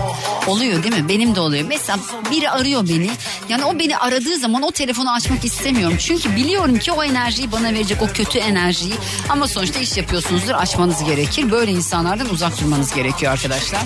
Oluyor 0.46 0.82
değil 0.82 1.02
mi? 1.02 1.08
Benim 1.08 1.34
de 1.34 1.40
oluyor. 1.40 1.64
Mesela 1.68 1.98
biri 2.30 2.50
arıyor 2.50 2.88
beni. 2.88 3.10
Yani 3.48 3.64
o 3.64 3.78
beni 3.78 3.96
aradığı 3.96 4.36
zaman 4.36 4.62
o 4.62 4.70
telefonu 4.70 5.12
açmak 5.12 5.44
istemiyorum. 5.44 5.96
Çünkü 6.00 6.36
biliyorum 6.36 6.78
ki 6.78 6.92
o 6.92 7.04
enerjiyi 7.04 7.52
bana 7.52 7.74
verecek 7.74 8.02
o 8.02 8.06
kötü 8.06 8.38
enerjiyi. 8.68 8.94
Ama 9.28 9.48
sonuçta 9.48 9.80
iş 9.80 9.96
yapıyorsunuzdur 9.96 10.52
açmanız 10.52 11.04
gerekir. 11.04 11.50
Böyle 11.50 11.72
insanlardan 11.72 12.28
uzak 12.28 12.60
durmanız 12.60 12.94
gerekiyor 12.94 13.32
arkadaşlar. 13.32 13.80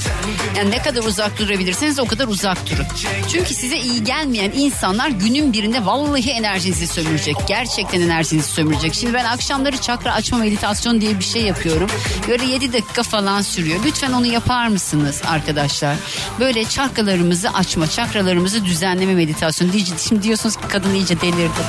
Yani 0.57 0.71
ne 0.71 0.83
kadar 0.83 1.03
uzak 1.03 1.39
durabilirseniz 1.39 1.99
o 1.99 2.05
kadar 2.07 2.29
uzak 2.29 2.71
durun. 2.71 2.87
Çünkü 3.33 3.55
size 3.55 3.77
iyi 3.79 4.05
gelmeyen 4.05 4.53
insanlar 4.55 5.09
günün 5.09 5.53
birinde 5.53 5.87
vallahi 5.87 6.31
enerjinizi 6.31 6.87
sömürecek. 6.87 7.37
Gerçekten 7.49 8.01
enerjinizi 8.01 8.49
sömürecek. 8.49 8.95
Şimdi 8.95 9.15
ben 9.15 9.25
akşamları 9.25 9.77
çakra 9.77 10.13
açma 10.13 10.39
meditasyon 10.39 11.01
diye 11.01 11.19
bir 11.19 11.25
şey 11.25 11.43
yapıyorum. 11.43 11.91
Böyle 12.29 12.45
7 12.45 12.73
dakika 12.73 13.03
falan 13.03 13.43
sürüyor. 13.43 13.81
Lütfen 13.85 14.13
onu 14.13 14.27
yapar 14.27 14.69
mısınız 14.69 15.23
arkadaşlar? 15.29 15.97
Böyle 16.41 16.65
çakralarımızı 16.65 17.51
açma, 17.51 17.87
çakralarımızı 17.91 18.65
düzenleme 18.65 19.15
meditasyonu. 19.15 19.73
Şimdi 20.09 20.23
diyorsunuz 20.23 20.57
ki 20.57 20.63
kadın 20.69 20.95
iyice 20.95 21.21
delirdi. 21.21 21.63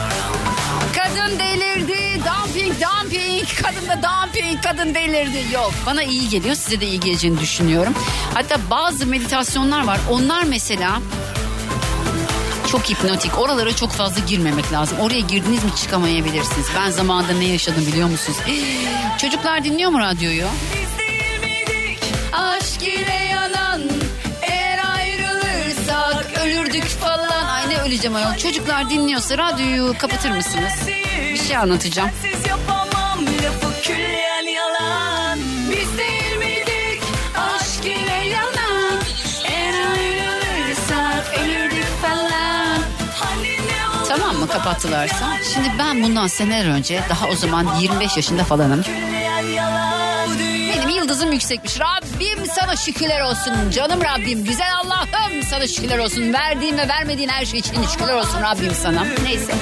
Dumping. 2.84 3.48
Kadın 3.64 3.88
da 3.88 4.02
dumping. 4.04 4.64
Kadın 4.64 4.96
delirdi. 4.96 5.54
Yok 5.54 5.74
bana 5.86 6.04
iyi 6.04 6.30
geliyor. 6.30 6.56
Size 6.56 6.82
de 6.82 6.88
iyi 6.88 7.00
geleceğini 7.00 7.40
düşünüyorum. 7.40 7.94
Hatta 8.34 8.56
bazı 8.70 9.06
meditasyonlar 9.06 9.84
var. 9.88 10.00
Onlar 10.10 10.44
mesela 10.44 11.00
çok 12.72 12.90
hipnotik. 12.90 13.40
Oralara 13.40 13.76
çok 13.76 13.92
fazla 13.92 14.22
girmemek 14.28 14.72
lazım. 14.72 15.00
Oraya 15.00 15.20
girdiniz 15.20 15.64
mi 15.64 15.76
çıkamayabilirsiniz. 15.76 16.68
Ben 16.78 16.90
zamanında 16.92 17.34
ne 17.34 17.46
yaşadım 17.46 17.86
biliyor 17.88 18.10
musunuz? 18.10 18.38
Çocuklar 19.22 19.64
dinliyor 19.64 19.92
mu 19.92 20.00
radyoyu? 20.00 20.46
Aşk 22.34 22.84
ile 22.84 23.28
yanan 23.32 23.82
eğer 24.42 24.80
ayrılırsak 24.96 26.26
ölürdük 26.46 26.86
falan. 26.88 27.23
Öleceğim 27.86 28.16
ayol. 28.16 28.36
Çocuklar 28.36 28.90
dinliyorsa 28.90 29.38
radyoyu 29.38 29.98
kapatır 29.98 30.32
mısınız? 30.32 30.74
Bir 31.34 31.38
şey 31.38 31.58
anlatacağım. 31.58 32.10
Hani 43.16 43.58
Tamam 44.08 44.36
mı 44.36 44.48
kapattılarsa? 44.48 45.38
Şimdi 45.54 45.72
ben 45.80 46.04
bundan 46.04 46.28
seneler 46.28 46.66
önce 46.66 47.02
daha 47.10 47.28
o 47.28 47.36
zaman 47.36 47.76
25 47.80 48.18
yaşında 48.18 48.44
falanım. 48.44 48.84
Benim 50.76 50.90
yıldızım 50.90 51.32
yüksekmiş. 51.32 51.80
Rabbim 51.80 52.46
sana 52.56 52.76
şükürler 52.76 53.22
olsun. 53.22 53.54
Canım 53.72 54.02
Rabbim. 54.04 54.44
Güzel 54.44 54.76
Allah'ım 54.84 55.03
sana 55.50 55.68
şükürler 55.68 55.98
olsun. 55.98 56.34
Verdiğin 56.34 56.78
ve 56.78 56.88
vermediğin 56.88 57.30
her 57.30 57.46
şey 57.46 57.60
için 57.60 57.84
şükürler 57.92 58.14
olsun 58.14 58.42
Rabbim 58.42 58.74
sana. 58.74 59.06
Neyse. 59.24 59.54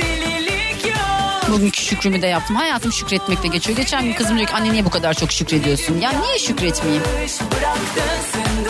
Bugünkü 1.52 1.82
şükrümü 1.82 2.22
de 2.22 2.28
yaptım. 2.28 2.56
Hayatım 2.56 2.92
şükretmekle 2.92 3.48
geçiyor. 3.48 3.78
Geçen 3.78 4.04
gün 4.04 4.14
kızım 4.14 4.38
diyor 4.38 4.48
ki 4.48 4.54
anne 4.56 4.72
niye 4.72 4.86
bu 4.86 4.90
kadar 4.90 5.14
çok 5.14 5.32
şükrediyorsun? 5.32 6.02
Ya 6.02 6.12
niye 6.12 6.40
şükretmeyeyim? 6.40 7.04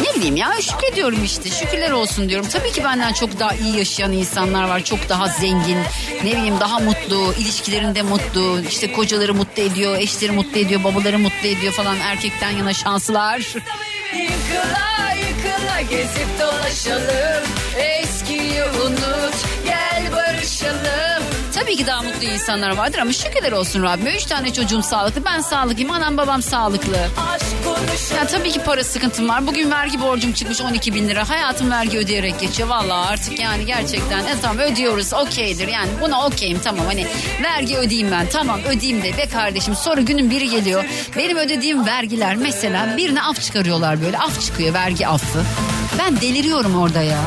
Ne 0.02 0.15
bileyim 0.15 0.36
ya 0.36 0.52
şükrediyorum 0.62 1.24
işte. 1.24 1.50
Şükürler 1.50 1.91
olsun 1.91 2.30
diyorum. 2.30 2.47
Tabii 2.52 2.71
ki 2.71 2.84
benden 2.84 3.13
çok 3.13 3.39
daha 3.39 3.54
iyi 3.54 3.78
yaşayan 3.78 4.12
insanlar 4.12 4.63
var. 4.69 4.84
Çok 4.84 5.10
daha 5.10 5.28
zengin. 5.28 5.78
Ne 6.24 6.32
bileyim 6.32 6.60
daha 6.60 6.80
mutlu. 6.80 7.34
ilişkilerinde 7.39 8.02
mutlu. 8.02 8.62
işte 8.69 8.91
kocaları 8.93 9.34
mutlu 9.34 9.63
ediyor. 9.63 9.97
Eşleri 9.97 10.32
mutlu 10.32 10.60
ediyor. 10.60 10.84
Babaları 10.84 11.19
mutlu 11.19 11.47
ediyor 11.47 11.74
falan. 11.74 11.97
Erkekten 12.00 12.50
yana 12.50 12.74
şanslılar. 12.74 13.41
Yıkıla 15.62 15.82
gezip 15.82 16.28
dolaşalım. 16.39 17.43
Eskiyi 17.78 18.63
unut 18.63 19.36
gel 19.65 20.04
barışalım. 20.15 21.24
Tabii 21.56 21.76
ki 21.78 21.88
daha 21.88 22.02
mutlu 22.02 22.24
insanlar 22.28 22.78
vardır 22.78 22.97
ama 23.00 23.13
şükürler 23.13 23.52
olsun 23.52 23.84
Rabbime. 23.84 24.15
Üç 24.15 24.26
tane 24.26 24.54
çocuğum 24.54 24.84
sağlıklı. 24.84 25.26
Ben 25.26 25.41
sağlıklıyım. 25.41 25.91
Anam 25.91 26.17
babam 26.17 26.41
sağlıklı. 26.41 26.97
Aşk. 27.34 27.41
Ya 28.15 28.28
tabii 28.28 28.52
ki 28.52 28.60
para 28.63 28.84
sıkıntım 28.84 29.30
var. 29.30 29.47
Bugün 29.47 29.71
vergi 29.71 30.02
borcum 30.02 30.34
çıkmış 30.34 30.62
12 30.62 30.93
bin 30.93 31.10
lira. 31.10 31.30
Hayatım 31.30 31.71
vergi 31.71 31.97
ödeyerek 31.97 32.39
geçiyor. 32.39 32.69
Vallahi 32.69 33.10
artık 33.10 33.39
yani 33.39 33.65
gerçekten 33.65 34.19
e, 34.26 34.41
tamam 34.41 34.58
ödüyoruz 34.60 35.13
okeydir. 35.13 35.67
Yani 35.67 35.89
buna 36.02 36.26
okeyim 36.26 36.60
tamam 36.63 36.86
hani 36.86 37.08
vergi 37.43 37.78
ödeyeyim 37.78 38.12
ben. 38.12 38.28
Tamam 38.30 38.60
ödeyeyim 38.63 39.04
de 39.04 39.17
be 39.17 39.26
kardeşim. 39.28 39.76
Sonra 39.76 40.02
günün 40.02 40.32
biri 40.32 40.50
geliyor. 40.50 40.86
Benim 41.17 41.38
ödediğim 41.38 41.86
vergiler 41.86 42.36
mesela 42.36 42.97
birine 42.97 43.21
af 43.21 43.41
çıkarıyorlar 43.41 44.02
böyle. 44.02 44.17
Af 44.17 44.41
çıkıyor 44.41 44.74
vergi 44.74 45.08
affı. 45.08 45.43
Ben 46.00 46.21
deliriyorum 46.21 46.76
orada 46.76 47.02
ya. 47.02 47.19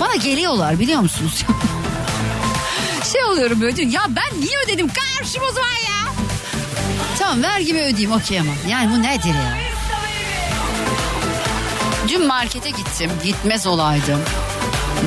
Bana 0.00 0.14
geliyorlar 0.16 0.78
biliyor 0.78 1.00
musunuz? 1.00 1.44
şey 3.12 3.24
oluyorum 3.24 3.60
böyle 3.60 3.76
diyorum, 3.76 3.94
ya 3.94 4.02
ben 4.08 4.40
niye 4.40 4.58
ödedim 4.66 4.88
karşım 4.88 5.42
o 5.50 5.52
zaman 5.52 5.68
ya. 5.68 6.03
Tamam 7.18 7.42
vergimi 7.42 7.80
ödeyeyim 7.82 8.12
okey 8.12 8.40
ama 8.40 8.52
yani 8.68 8.90
bu 8.92 9.02
nedir 9.02 9.28
ya? 9.34 9.58
Dün 12.08 12.26
markete 12.26 12.70
gittim 12.70 13.10
gitmez 13.24 13.66
olaydım. 13.66 14.20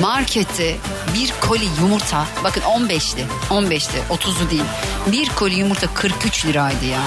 Markette 0.00 0.76
bir 1.14 1.32
koli 1.40 1.64
yumurta 1.80 2.24
bakın 2.44 2.60
15'li 2.60 3.26
15'li 3.50 3.98
30'lu 4.10 4.50
değil. 4.50 4.62
Bir 5.06 5.28
koli 5.28 5.54
yumurta 5.54 5.94
43 5.94 6.46
liraydı 6.46 6.84
ya. 6.84 7.00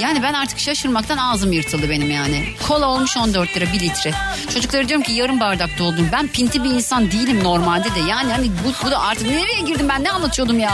Yani 0.00 0.22
ben 0.22 0.32
artık 0.34 0.58
şaşırmaktan 0.58 1.18
ağzım 1.18 1.52
yırtıldı 1.52 1.90
benim 1.90 2.10
yani. 2.10 2.48
Kola 2.68 2.86
olmuş 2.86 3.16
14 3.16 3.56
lira 3.56 3.72
1 3.72 3.80
litre. 3.80 4.12
Çocuklara 4.54 4.88
diyorum 4.88 5.04
ki 5.04 5.12
yarım 5.12 5.40
bardak 5.40 5.78
doldum. 5.78 6.08
Ben 6.12 6.28
pinti 6.28 6.64
bir 6.64 6.70
insan 6.70 7.10
değilim 7.10 7.44
normalde 7.44 7.94
de. 7.94 8.00
Yani 8.08 8.32
hani 8.32 8.50
bu, 8.50 8.86
bu 8.86 8.90
da 8.90 9.00
artık 9.00 9.26
nereye 9.30 9.60
girdim 9.60 9.88
ben 9.88 10.04
ne 10.04 10.10
anlatıyordum 10.10 10.58
ya? 10.58 10.72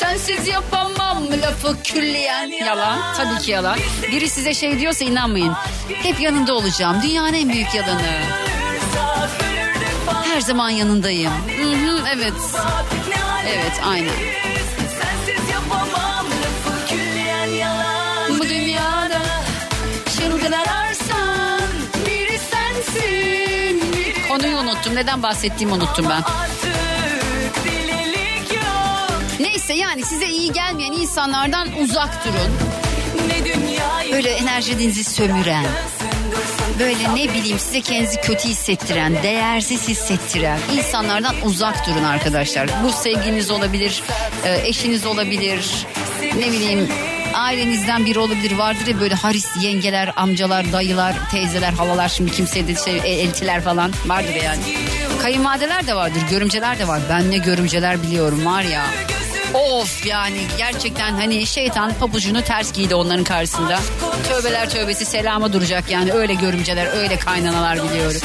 Sensiz 0.00 0.48
yapamam 0.48 1.24
lafı 1.42 1.82
külliyen. 1.82 2.50
Yalan 2.66 2.98
tabii 3.16 3.38
ki 3.42 3.50
yalan. 3.50 3.78
Biri 4.12 4.28
size 4.28 4.54
şey 4.54 4.78
diyorsa 4.78 5.04
inanmayın. 5.04 5.52
Hep 6.02 6.20
yanında 6.20 6.54
olacağım. 6.54 7.02
Dünyanın 7.02 7.32
en 7.34 7.48
büyük 7.48 7.74
yalanı. 7.74 8.02
Her 10.24 10.40
zaman 10.40 10.70
yanındayım. 10.70 11.32
Hı 11.32 11.62
hı, 11.72 12.02
evet. 12.14 12.32
Evet 13.48 13.80
aynen. 13.84 14.14
Yalan. 17.60 18.38
Bu 18.38 18.44
dünyada 18.44 19.20
Çılgın 20.18 20.52
ararsan 20.52 21.60
biri 22.06 22.38
sensin. 22.38 23.82
Konuyu 24.28 24.56
unuttum. 24.56 24.94
Neden 24.94 25.22
bahsettiğimi 25.22 25.74
unuttum 25.74 26.06
ben. 26.08 26.22
Neyse 29.70 29.82
yani 29.82 30.04
size 30.04 30.28
iyi 30.28 30.52
gelmeyen 30.52 30.92
insanlardan 30.92 31.68
uzak 31.78 32.24
durun. 32.24 32.52
Böyle 34.12 34.30
enerjinizi 34.30 35.04
sömüren, 35.04 35.66
böyle 36.78 37.14
ne 37.14 37.34
bileyim 37.34 37.58
size 37.58 37.80
kendinizi 37.80 38.20
kötü 38.20 38.48
hissettiren, 38.48 39.22
değersiz 39.22 39.88
hissettiren 39.88 40.58
insanlardan 40.76 41.34
uzak 41.44 41.86
durun 41.86 42.04
arkadaşlar. 42.04 42.68
Bu 42.84 42.92
sevgiliniz 42.92 43.50
olabilir, 43.50 44.02
e, 44.44 44.68
eşiniz 44.68 45.06
olabilir, 45.06 45.86
ne 46.22 46.52
bileyim 46.52 46.88
ailenizden 47.34 48.06
biri 48.06 48.18
olabilir 48.18 48.52
vardır 48.52 48.86
ya 48.86 49.00
böyle 49.00 49.14
haris 49.14 49.48
yengeler, 49.60 50.12
amcalar, 50.16 50.72
dayılar, 50.72 51.14
teyzeler, 51.30 51.72
halalar 51.72 52.08
şimdi 52.08 52.32
kimseye 52.32 52.68
de 52.68 52.74
şey, 52.74 52.96
e, 52.96 53.20
eltiler 53.20 53.60
falan 53.60 53.92
vardır 54.06 54.34
yani. 54.44 54.60
Kayınvalideler 55.22 55.86
de 55.86 55.94
vardır, 55.94 56.20
görümceler 56.30 56.78
de 56.78 56.88
var. 56.88 57.00
Ben 57.10 57.30
ne 57.30 57.38
görümceler 57.38 58.02
biliyorum 58.02 58.46
var 58.46 58.62
ya. 58.62 58.86
Of 59.54 60.06
yani 60.06 60.38
gerçekten 60.58 61.12
hani 61.12 61.46
şeytan 61.46 61.94
pabucunu 61.94 62.42
ters 62.42 62.72
giydi 62.72 62.94
onların 62.94 63.24
karşısında. 63.24 63.78
Tövbeler 64.28 64.70
tövbesi 64.70 65.04
selama 65.04 65.52
duracak 65.52 65.90
yani 65.90 66.12
öyle 66.12 66.34
görümceler 66.34 66.96
öyle 66.96 67.16
kaynanalar 67.18 67.82
biliyorum. 67.82 68.20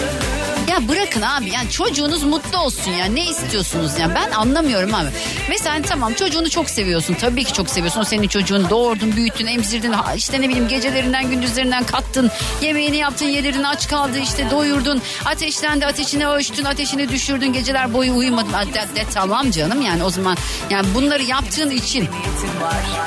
Ya 0.70 0.88
bırakın 0.88 1.22
abi 1.22 1.50
yani 1.50 1.70
çocuğunuz 1.70 2.24
mutlu 2.24 2.58
olsun 2.58 2.92
ya. 2.92 3.06
Ne 3.06 3.30
istiyorsunuz 3.30 4.00
ya? 4.00 4.16
Ben 4.16 4.32
anlamıyorum 4.32 4.94
abi. 4.94 5.10
Mesela 5.50 5.82
tamam 5.82 6.14
çocuğunu 6.14 6.50
çok 6.50 6.70
seviyorsun. 6.70 7.14
Tabii 7.14 7.44
ki 7.44 7.54
çok 7.54 7.70
seviyorsun. 7.70 8.02
O 8.02 8.04
senin 8.04 8.28
çocuğun 8.28 8.70
doğurdun 8.70 9.16
büyüttün 9.16 9.46
emzirdin. 9.48 9.94
İşte 10.16 10.42
ne 10.42 10.50
bileyim 10.50 10.68
gecelerinden 10.68 11.30
gündüzlerinden 11.30 11.84
kattın. 11.84 12.32
Yemeğini 12.62 12.98
yaptın 12.98 13.26
yedirdin 13.26 13.64
aç 13.64 13.88
kaldı 13.88 14.20
işte 14.20 14.52
doyurdun. 14.52 15.02
Ateşlendi 15.26 15.86
ateşini 15.86 16.28
ölçtün 16.28 16.66
ateşini 16.66 17.10
düşürdün. 17.10 17.54
Geceler 17.54 17.94
boyu 17.94 18.16
uyumadın. 18.16 18.54
De, 18.54 18.96
de, 18.96 19.06
tamam 19.14 19.52
canım 19.52 19.82
yani 19.82 20.04
o 20.04 20.10
zaman. 20.10 20.38
Yani 20.70 20.88
bunları 20.96 21.24
yaptığın 21.24 21.70
için 21.72 22.08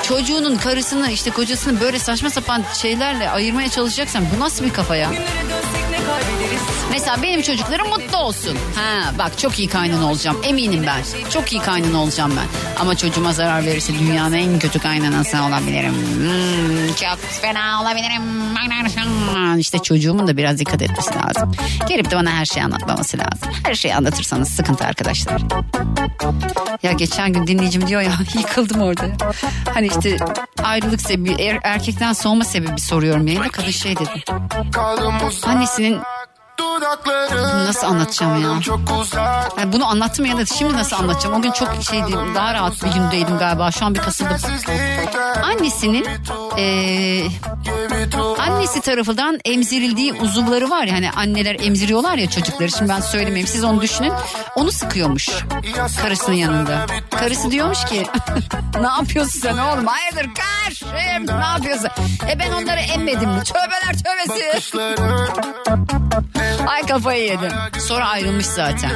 çocuğunun 0.07 0.57
karısını 0.57 1.11
işte 1.11 1.31
kocasını 1.31 1.81
böyle 1.81 1.99
saçma 1.99 2.29
sapan 2.29 2.63
şeylerle 2.81 3.29
ayırmaya 3.29 3.69
çalışacaksan 3.69 4.23
bu 4.35 4.39
nasıl 4.39 4.65
bir 4.65 4.73
kafa 4.73 4.95
ya? 4.95 5.09
Mesela 6.91 7.23
benim 7.23 7.41
çocuklarım 7.41 7.89
mutlu 7.89 8.17
olsun. 8.17 8.57
Ha 8.75 9.11
bak 9.19 9.37
çok 9.37 9.59
iyi 9.59 9.67
kaynana 9.67 10.05
olacağım. 10.11 10.37
Eminim 10.43 10.83
ben. 10.87 11.29
Çok 11.29 11.51
iyi 11.53 11.61
kaynana 11.61 11.97
olacağım 11.97 12.33
ben. 12.37 12.81
Ama 12.81 12.95
çocuğuma 12.97 13.33
zarar 13.33 13.65
verirse 13.65 13.93
dünyanın 13.99 14.33
en 14.33 14.59
kötü 14.59 14.79
kaynanası 14.79 15.37
olabilirim. 15.43 15.93
Hmm, 15.93 16.93
çok 16.95 17.19
fena 17.41 17.81
olabilirim. 17.81 18.21
İşte 19.59 19.79
çocuğumun 19.79 20.27
da 20.27 20.37
biraz 20.37 20.57
dikkat 20.59 20.81
etmesi 20.81 21.11
lazım. 21.15 21.51
Gelip 21.89 22.11
de 22.11 22.15
bana 22.15 22.31
her 22.31 22.45
şeyi 22.45 22.63
anlatmaması 22.63 23.17
lazım. 23.17 23.49
Her 23.63 23.75
şeyi 23.75 23.95
anlatırsanız 23.95 24.49
sıkıntı 24.49 24.85
arkadaşlar. 24.85 25.41
Ya 26.83 26.91
geçen 26.91 27.33
gün 27.33 27.47
dinleyicim 27.47 27.87
diyor 27.87 28.01
ya 28.01 28.11
yıkıldım 28.37 28.81
orada. 28.81 29.03
Hani 29.73 29.87
işte 29.87 30.17
ayrılık 30.63 31.01
sebebi 31.01 31.31
er- 31.41 31.59
erkekten 31.63 32.13
soğuma 32.13 32.43
sebebi 32.43 32.81
soruyorum 32.81 33.27
yayında. 33.27 33.49
Kadın 33.49 33.71
şey 33.71 33.95
dedi. 33.95 34.23
Annesinin 35.43 35.99
Nasıl 37.67 37.87
anlatacağım 37.87 38.41
ya? 38.41 38.49
Yani 39.57 39.73
bunu 39.73 39.85
anlattım 39.87 40.25
ya 40.25 40.37
da 40.37 40.45
şimdi 40.45 40.73
nasıl 40.77 40.95
anlatacağım? 40.95 41.35
O 41.35 41.41
gün 41.41 41.51
çok 41.51 41.69
şeydi 41.89 42.11
daha 42.35 42.53
rahat 42.53 42.83
bir 42.83 42.91
gündeydim 42.91 43.37
galiba. 43.37 43.71
Şu 43.71 43.85
an 43.85 43.95
bir 43.95 43.99
kasıldım. 43.99 44.37
Annesinin 45.43 46.07
eee, 46.57 47.27
annesi 48.39 48.81
tarafından 48.81 49.39
emzirildiği 49.45 50.13
uzuvları 50.13 50.69
var 50.69 50.83
ya 50.83 50.93
hani 50.95 51.11
anneler 51.11 51.57
emziriyorlar 51.59 52.15
ya 52.17 52.29
çocukları. 52.29 52.71
Şimdi 52.71 52.89
ben 52.91 52.99
söylemeyeyim 53.01 53.47
siz 53.47 53.63
onu 53.63 53.81
düşünün. 53.81 54.13
Onu 54.55 54.71
sıkıyormuş 54.71 55.29
karısının 56.01 56.35
yanında. 56.35 56.85
Karısı 57.19 57.51
diyormuş 57.51 57.85
ki 57.85 58.05
ne 58.81 58.87
yapıyorsun 58.87 59.39
sen 59.39 59.57
oğlum? 59.57 59.85
Hayırdır 59.87 60.29
karşım 60.35 60.89
ne 61.39 61.45
yapıyorsun? 61.45 61.89
E 62.29 62.39
ben 62.39 62.51
onları 62.51 62.79
emmedim 62.79 63.29
mi? 63.29 63.41
Tövbeler 63.43 63.95
tövbesi. 64.03 64.79
Ay 66.69 66.85
kafayı 66.85 67.23
yedim. 67.23 67.51
Sonra 67.79 68.07
ayrılmış 68.07 68.45
zaten. 68.45 68.91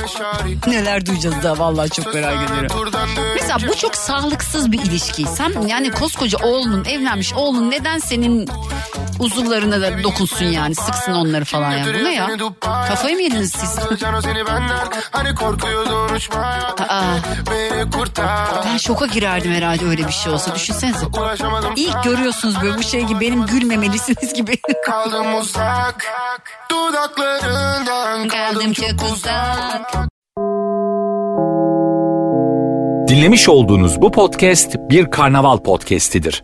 Neler 0.68 1.06
duyacağız 1.06 1.44
da 1.44 1.60
vallahi 1.60 1.90
çok 1.90 2.14
merak 2.14 2.52
ediyorum. 2.52 2.92
Mesela 3.36 3.58
bu 3.70 3.78
çok 3.78 3.96
sağlıksız 3.96 4.72
bir 4.72 4.80
ilişki. 4.80 5.26
Sen 5.26 5.68
yani 5.68 5.92
koskoca 5.92 6.38
oğlunun 6.44 6.86
evlenmiş 6.86 7.34
oğlun 7.34 7.72
neden 7.72 8.00
senin 8.00 8.50
uzuvlarına 9.20 9.82
da 9.82 10.04
dokunsun 10.04 10.46
yani 10.46 10.76
sıksın 10.76 11.12
onları 11.14 11.46
falan 11.46 11.72
ya. 11.72 11.86
Bu 12.00 12.04
ne 12.04 12.14
ya? 12.14 12.30
Kafayı 12.88 13.16
mı 13.16 13.22
yediniz 13.22 13.52
siz? 13.52 13.78
Aa, 16.90 17.04
ben 18.66 18.78
şoka 18.78 19.06
girerdim 19.06 19.52
herhalde 19.54 19.86
öyle 19.86 20.08
bir 20.08 20.12
şey 20.14 20.34
olsa. 20.34 20.56
Düşünsenize. 20.56 21.06
İlk 21.76 22.04
görüyorsunuz 22.04 22.56
böyle 22.64 22.78
bu 22.78 22.84
şey 22.84 23.04
gibi 23.04 23.20
benim 23.20 23.46
gülmemelisiniz 23.46 24.34
gibi. 24.34 24.58
Kaldım 24.86 25.36
uzak 25.36 26.06
dudaklarından 26.72 28.28
Kaldım 28.28 28.74
çok 28.74 29.12
uzak. 29.14 29.94
Dinlemiş 33.08 33.50
olduğunuz 33.50 34.02
bu 34.02 34.12
podcast 34.12 34.76
bir 34.76 35.12
karnaval 35.12 35.58
podcastidir. 35.58 36.44